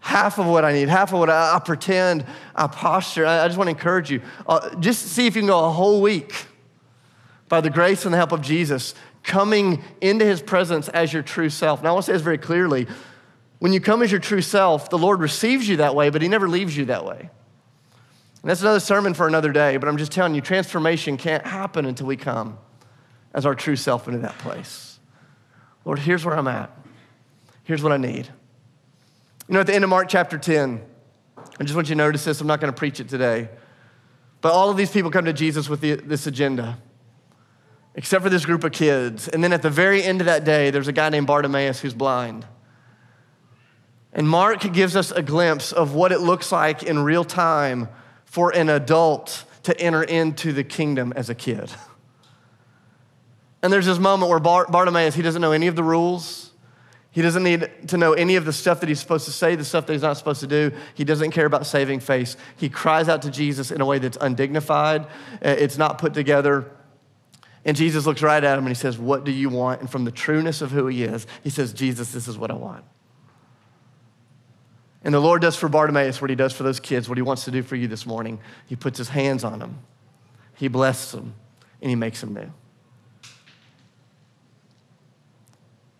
half 0.00 0.38
of 0.38 0.46
what 0.46 0.64
I 0.64 0.72
need, 0.72 0.88
half 0.88 1.12
of 1.12 1.18
what 1.18 1.30
I, 1.30 1.54
I 1.54 1.58
pretend, 1.60 2.26
I 2.54 2.66
posture. 2.66 3.26
I, 3.26 3.44
I, 3.44 3.46
just 3.46 3.58
want 3.58 3.68
to 3.68 3.72
encourage 3.72 4.10
you. 4.10 4.22
Uh, 4.46 4.74
just 4.76 5.06
see 5.08 5.26
if 5.26 5.36
you 5.36 5.42
can 5.42 5.48
go 5.48 5.64
a 5.66 5.70
whole 5.70 6.00
week 6.00 6.46
by 7.48 7.60
the 7.60 7.70
grace 7.70 8.04
and 8.04 8.12
the 8.12 8.18
help 8.18 8.32
of 8.32 8.40
Jesus, 8.40 8.94
coming 9.22 9.82
into 10.00 10.24
his 10.24 10.42
presence 10.42 10.88
as 10.88 11.12
your 11.12 11.22
true 11.22 11.50
self. 11.50 11.82
Now, 11.82 11.90
I 11.90 11.92
want 11.92 12.06
to 12.06 12.10
say 12.10 12.12
this 12.14 12.22
very 12.22 12.38
clearly. 12.38 12.86
When 13.58 13.72
you 13.72 13.80
come 13.80 14.02
as 14.02 14.10
your 14.10 14.20
true 14.20 14.42
self, 14.42 14.90
the 14.90 14.98
Lord 14.98 15.20
receives 15.20 15.68
you 15.68 15.78
that 15.78 15.94
way, 15.94 16.10
but 16.10 16.22
he 16.22 16.28
never 16.28 16.48
leaves 16.48 16.76
you 16.76 16.86
that 16.86 17.04
way. 17.04 17.18
And 17.18 18.50
that's 18.50 18.60
another 18.60 18.80
sermon 18.80 19.14
for 19.14 19.26
another 19.26 19.50
day, 19.50 19.76
but 19.76 19.88
I'm 19.88 19.96
just 19.96 20.12
telling 20.12 20.34
you, 20.34 20.40
transformation 20.40 21.16
can't 21.16 21.44
happen 21.44 21.84
until 21.84 22.06
we 22.06 22.16
come 22.16 22.58
as 23.34 23.44
our 23.44 23.54
true 23.54 23.76
self 23.76 24.06
into 24.06 24.20
that 24.20 24.38
place. 24.38 24.85
Lord, 25.86 26.00
here's 26.00 26.24
where 26.24 26.36
I'm 26.36 26.48
at. 26.48 26.70
Here's 27.62 27.82
what 27.82 27.92
I 27.92 27.96
need. 27.96 28.28
You 29.48 29.54
know, 29.54 29.60
at 29.60 29.68
the 29.68 29.74
end 29.74 29.84
of 29.84 29.90
Mark 29.90 30.08
chapter 30.08 30.36
10, 30.36 30.82
I 31.38 31.62
just 31.62 31.76
want 31.76 31.88
you 31.88 31.94
to 31.94 31.98
notice 31.98 32.24
this. 32.24 32.40
I'm 32.40 32.48
not 32.48 32.60
going 32.60 32.72
to 32.72 32.76
preach 32.76 32.98
it 32.98 33.08
today. 33.08 33.48
But 34.40 34.52
all 34.52 34.68
of 34.68 34.76
these 34.76 34.90
people 34.90 35.12
come 35.12 35.24
to 35.26 35.32
Jesus 35.32 35.68
with 35.68 35.80
the, 35.80 35.94
this 35.94 36.26
agenda, 36.26 36.76
except 37.94 38.24
for 38.24 38.28
this 38.30 38.44
group 38.44 38.64
of 38.64 38.72
kids. 38.72 39.28
And 39.28 39.42
then 39.44 39.52
at 39.52 39.62
the 39.62 39.70
very 39.70 40.02
end 40.02 40.20
of 40.20 40.26
that 40.26 40.44
day, 40.44 40.70
there's 40.70 40.88
a 40.88 40.92
guy 40.92 41.08
named 41.08 41.28
Bartimaeus 41.28 41.80
who's 41.80 41.94
blind. 41.94 42.44
And 44.12 44.28
Mark 44.28 44.60
gives 44.72 44.96
us 44.96 45.12
a 45.12 45.22
glimpse 45.22 45.70
of 45.70 45.94
what 45.94 46.10
it 46.10 46.18
looks 46.18 46.50
like 46.50 46.82
in 46.82 46.98
real 46.98 47.24
time 47.24 47.88
for 48.24 48.50
an 48.50 48.68
adult 48.70 49.44
to 49.62 49.80
enter 49.80 50.02
into 50.02 50.52
the 50.52 50.64
kingdom 50.64 51.12
as 51.14 51.30
a 51.30 51.34
kid. 51.34 51.70
And 53.62 53.72
there's 53.72 53.86
this 53.86 53.98
moment 53.98 54.30
where 54.30 54.38
Bartimaeus, 54.38 55.14
he 55.14 55.22
doesn't 55.22 55.42
know 55.42 55.52
any 55.52 55.66
of 55.66 55.76
the 55.76 55.82
rules. 55.82 56.52
He 57.10 57.22
doesn't 57.22 57.42
need 57.42 57.70
to 57.88 57.96
know 57.96 58.12
any 58.12 58.36
of 58.36 58.44
the 58.44 58.52
stuff 58.52 58.80
that 58.80 58.90
he's 58.90 59.00
supposed 59.00 59.24
to 59.24 59.30
say, 59.30 59.54
the 59.54 59.64
stuff 59.64 59.86
that 59.86 59.94
he's 59.94 60.02
not 60.02 60.18
supposed 60.18 60.40
to 60.40 60.46
do. 60.46 60.70
He 60.94 61.02
doesn't 61.02 61.30
care 61.30 61.46
about 61.46 61.66
saving 61.66 62.00
face. 62.00 62.36
He 62.58 62.68
cries 62.68 63.08
out 63.08 63.22
to 63.22 63.30
Jesus 63.30 63.70
in 63.70 63.80
a 63.80 63.86
way 63.86 63.98
that's 63.98 64.18
undignified, 64.20 65.06
uh, 65.06 65.08
it's 65.42 65.78
not 65.78 65.96
put 65.96 66.12
together. 66.12 66.70
And 67.64 67.74
Jesus 67.74 68.04
looks 68.04 68.22
right 68.22 68.44
at 68.44 68.58
him 68.58 68.66
and 68.66 68.68
he 68.68 68.78
says, 68.78 68.98
What 68.98 69.24
do 69.24 69.32
you 69.32 69.48
want? 69.48 69.80
And 69.80 69.90
from 69.90 70.04
the 70.04 70.10
trueness 70.10 70.60
of 70.60 70.70
who 70.70 70.88
he 70.88 71.04
is, 71.04 71.26
he 71.42 71.48
says, 71.48 71.72
Jesus, 71.72 72.12
this 72.12 72.28
is 72.28 72.36
what 72.36 72.50
I 72.50 72.54
want. 72.54 72.84
And 75.02 75.14
the 75.14 75.20
Lord 75.20 75.40
does 75.40 75.56
for 75.56 75.70
Bartimaeus 75.70 76.20
what 76.20 76.28
he 76.28 76.36
does 76.36 76.52
for 76.52 76.64
those 76.64 76.80
kids, 76.80 77.08
what 77.08 77.16
he 77.16 77.22
wants 77.22 77.46
to 77.46 77.50
do 77.50 77.62
for 77.62 77.76
you 77.76 77.88
this 77.88 78.04
morning. 78.04 78.40
He 78.66 78.76
puts 78.76 78.98
his 78.98 79.08
hands 79.08 79.42
on 79.42 79.58
them, 79.58 79.78
he 80.54 80.68
blesses 80.68 81.12
them, 81.12 81.34
and 81.80 81.88
he 81.88 81.96
makes 81.96 82.20
them 82.20 82.34
new. 82.34 82.52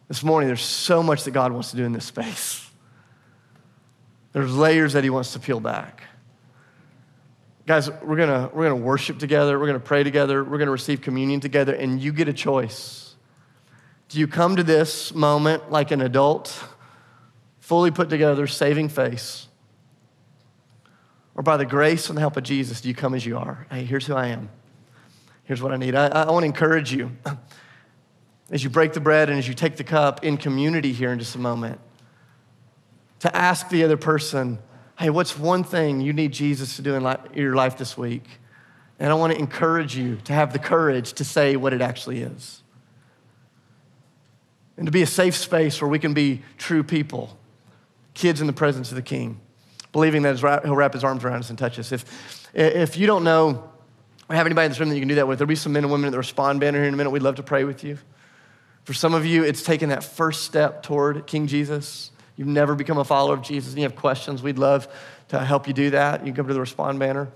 This 0.08 0.22
morning, 0.22 0.46
there's 0.46 0.62
so 0.62 1.02
much 1.02 1.24
that 1.24 1.32
God 1.32 1.52
wants 1.52 1.72
to 1.72 1.76
do 1.76 1.84
in 1.84 1.92
this 1.92 2.04
space. 2.04 2.68
There's 4.32 4.54
layers 4.54 4.92
that 4.92 5.02
He 5.02 5.10
wants 5.10 5.32
to 5.32 5.40
peel 5.40 5.60
back. 5.60 6.02
Guys, 7.66 7.90
we're 7.90 8.16
gonna, 8.16 8.48
we're 8.54 8.68
gonna 8.68 8.76
worship 8.76 9.18
together, 9.18 9.58
we're 9.58 9.66
gonna 9.66 9.80
pray 9.80 10.04
together, 10.04 10.44
we're 10.44 10.58
gonna 10.58 10.70
receive 10.70 11.00
communion 11.00 11.40
together, 11.40 11.74
and 11.74 12.00
you 12.00 12.12
get 12.12 12.28
a 12.28 12.32
choice. 12.32 13.16
Do 14.08 14.20
you 14.20 14.28
come 14.28 14.54
to 14.54 14.62
this 14.62 15.12
moment 15.12 15.72
like 15.72 15.90
an 15.90 16.00
adult, 16.00 16.62
fully 17.58 17.90
put 17.90 18.08
together, 18.08 18.46
saving 18.46 18.90
face? 18.90 19.48
Or 21.34 21.42
by 21.42 21.56
the 21.56 21.66
grace 21.66 22.08
and 22.08 22.16
the 22.16 22.20
help 22.20 22.36
of 22.36 22.44
Jesus, 22.44 22.80
do 22.80 22.88
you 22.88 22.94
come 22.94 23.14
as 23.14 23.26
you 23.26 23.36
are? 23.36 23.66
Hey, 23.68 23.84
here's 23.84 24.06
who 24.06 24.14
I 24.14 24.28
am. 24.28 24.48
Here's 25.42 25.60
what 25.60 25.72
I 25.72 25.76
need. 25.76 25.96
I, 25.96 26.06
I 26.06 26.30
want 26.30 26.44
to 26.44 26.46
encourage 26.46 26.92
you 26.92 27.10
as 28.50 28.62
you 28.62 28.70
break 28.70 28.92
the 28.92 29.00
bread 29.00 29.28
and 29.28 29.38
as 29.38 29.48
you 29.48 29.54
take 29.54 29.76
the 29.76 29.84
cup 29.84 30.24
in 30.24 30.36
community 30.36 30.92
here 30.92 31.12
in 31.12 31.18
just 31.18 31.34
a 31.34 31.38
moment, 31.38 31.80
to 33.20 33.34
ask 33.34 33.68
the 33.68 33.82
other 33.82 33.96
person, 33.96 34.58
hey, 34.98 35.10
what's 35.10 35.38
one 35.38 35.64
thing 35.64 36.00
you 36.00 36.12
need 36.12 36.32
Jesus 36.32 36.76
to 36.76 36.82
do 36.82 36.94
in 36.94 37.16
your 37.34 37.54
life 37.54 37.76
this 37.76 37.98
week? 37.98 38.24
And 38.98 39.10
I 39.10 39.14
want 39.14 39.32
to 39.32 39.38
encourage 39.38 39.96
you 39.96 40.16
to 40.24 40.32
have 40.32 40.52
the 40.52 40.58
courage 40.58 41.12
to 41.14 41.24
say 41.24 41.56
what 41.56 41.72
it 41.72 41.82
actually 41.82 42.20
is. 42.20 42.62
And 44.76 44.86
to 44.86 44.92
be 44.92 45.02
a 45.02 45.06
safe 45.06 45.34
space 45.34 45.80
where 45.80 45.88
we 45.88 45.98
can 45.98 46.14
be 46.14 46.42
true 46.58 46.82
people, 46.82 47.36
kids 48.14 48.40
in 48.40 48.46
the 48.46 48.52
presence 48.52 48.90
of 48.90 48.96
the 48.96 49.02
King, 49.02 49.40
believing 49.92 50.22
that 50.22 50.38
He'll 50.38 50.76
wrap 50.76 50.92
His 50.92 51.04
arms 51.04 51.24
around 51.24 51.40
us 51.40 51.50
and 51.50 51.58
touch 51.58 51.78
us. 51.78 51.92
If, 51.92 52.50
if 52.54 52.96
you 52.96 53.06
don't 53.06 53.24
know 53.24 53.70
or 54.28 54.36
have 54.36 54.46
anybody 54.46 54.66
in 54.66 54.70
this 54.70 54.80
room 54.80 54.90
that 54.90 54.94
you 54.94 55.00
can 55.00 55.08
do 55.08 55.14
that 55.16 55.28
with, 55.28 55.38
there'll 55.38 55.48
be 55.48 55.56
some 55.56 55.72
men 55.72 55.84
and 55.84 55.92
women 55.92 56.08
at 56.08 56.12
the 56.12 56.18
Respond 56.18 56.60
banner 56.60 56.78
here 56.78 56.88
in 56.88 56.94
a 56.94 56.96
minute. 56.96 57.10
We'd 57.10 57.22
love 57.22 57.36
to 57.36 57.42
pray 57.42 57.64
with 57.64 57.84
you. 57.84 57.98
For 58.86 58.94
some 58.94 59.14
of 59.14 59.26
you, 59.26 59.42
it's 59.42 59.64
taken 59.64 59.88
that 59.88 60.04
first 60.04 60.44
step 60.44 60.84
toward 60.84 61.26
King 61.26 61.48
Jesus. 61.48 62.12
You've 62.36 62.46
never 62.46 62.76
become 62.76 62.98
a 62.98 63.04
follower 63.04 63.34
of 63.34 63.42
Jesus 63.42 63.70
and 63.70 63.78
you 63.78 63.82
have 63.82 63.96
questions. 63.96 64.44
We'd 64.44 64.60
love 64.60 64.86
to 65.30 65.44
help 65.44 65.66
you 65.66 65.72
do 65.74 65.90
that. 65.90 66.20
You 66.20 66.26
can 66.26 66.36
come 66.36 66.46
to 66.46 66.54
the 66.54 66.60
Respond 66.60 67.00
banner. 67.00 67.28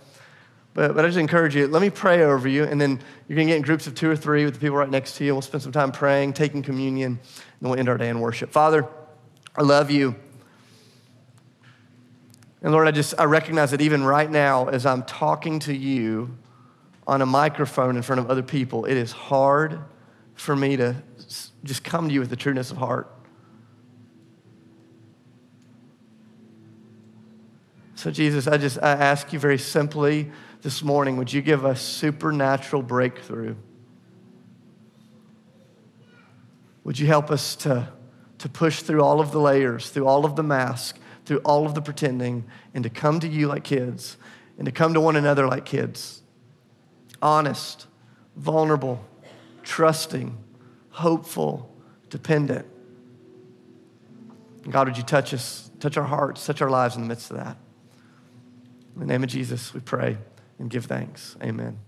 But, 0.74 0.94
but 0.94 1.04
I 1.04 1.08
just 1.08 1.18
encourage 1.18 1.56
you, 1.56 1.66
let 1.66 1.82
me 1.82 1.90
pray 1.90 2.22
over 2.22 2.46
you, 2.46 2.62
and 2.62 2.80
then 2.80 3.00
you're 3.26 3.34
going 3.34 3.48
to 3.48 3.50
get 3.50 3.56
in 3.56 3.62
groups 3.62 3.88
of 3.88 3.96
two 3.96 4.08
or 4.08 4.14
three 4.14 4.44
with 4.44 4.54
the 4.54 4.60
people 4.60 4.76
right 4.76 4.88
next 4.88 5.16
to 5.16 5.24
you. 5.24 5.34
We'll 5.34 5.42
spend 5.42 5.64
some 5.64 5.72
time 5.72 5.90
praying, 5.90 6.34
taking 6.34 6.62
communion, 6.62 7.18
and 7.60 7.68
we'll 7.68 7.76
end 7.76 7.88
our 7.88 7.98
day 7.98 8.10
in 8.10 8.20
worship. 8.20 8.52
Father, 8.52 8.86
I 9.56 9.62
love 9.62 9.90
you. 9.90 10.14
And 12.62 12.70
Lord, 12.70 12.86
I 12.86 12.92
just 12.92 13.14
I 13.18 13.24
recognize 13.24 13.72
that 13.72 13.80
even 13.80 14.04
right 14.04 14.30
now, 14.30 14.68
as 14.68 14.86
I'm 14.86 15.02
talking 15.02 15.58
to 15.60 15.74
you 15.74 16.38
on 17.08 17.22
a 17.22 17.26
microphone 17.26 17.96
in 17.96 18.02
front 18.02 18.20
of 18.20 18.30
other 18.30 18.44
people, 18.44 18.84
it 18.84 18.96
is 18.96 19.10
hard 19.10 19.80
for 20.40 20.56
me 20.56 20.76
to 20.76 20.96
just 21.64 21.84
come 21.84 22.08
to 22.08 22.14
you 22.14 22.20
with 22.20 22.30
the 22.30 22.36
trueness 22.36 22.70
of 22.70 22.78
heart. 22.78 23.14
So, 27.94 28.10
Jesus, 28.10 28.46
I 28.46 28.56
just 28.56 28.78
I 28.82 28.92
ask 28.92 29.32
you 29.32 29.38
very 29.38 29.58
simply 29.58 30.30
this 30.62 30.82
morning 30.82 31.18
would 31.18 31.30
you 31.30 31.42
give 31.42 31.66
us 31.66 31.82
supernatural 31.82 32.82
breakthrough? 32.82 33.54
Would 36.84 36.98
you 36.98 37.06
help 37.06 37.30
us 37.30 37.54
to, 37.56 37.92
to 38.38 38.48
push 38.48 38.80
through 38.80 39.02
all 39.02 39.20
of 39.20 39.32
the 39.32 39.38
layers, 39.38 39.90
through 39.90 40.06
all 40.06 40.24
of 40.24 40.36
the 40.36 40.42
mask, 40.42 40.98
through 41.26 41.40
all 41.44 41.66
of 41.66 41.74
the 41.74 41.82
pretending, 41.82 42.44
and 42.72 42.82
to 42.84 42.90
come 42.90 43.20
to 43.20 43.28
you 43.28 43.46
like 43.46 43.64
kids, 43.64 44.16
and 44.56 44.64
to 44.64 44.72
come 44.72 44.94
to 44.94 45.00
one 45.00 45.16
another 45.16 45.46
like 45.46 45.66
kids? 45.66 46.22
Honest, 47.20 47.86
vulnerable, 48.34 49.04
trusting, 49.62 50.36
hopeful, 50.90 51.74
dependent. 52.08 52.66
God, 54.68 54.88
would 54.88 54.96
you 54.96 55.02
touch 55.02 55.32
us, 55.32 55.70
touch 55.80 55.96
our 55.96 56.04
hearts, 56.04 56.44
touch 56.44 56.60
our 56.60 56.70
lives 56.70 56.96
in 56.96 57.02
the 57.02 57.08
midst 57.08 57.30
of 57.30 57.38
that? 57.38 57.56
In 58.94 59.00
the 59.00 59.06
name 59.06 59.22
of 59.22 59.30
Jesus, 59.30 59.72
we 59.72 59.80
pray 59.80 60.18
and 60.58 60.68
give 60.68 60.84
thanks. 60.84 61.36
Amen. 61.42 61.78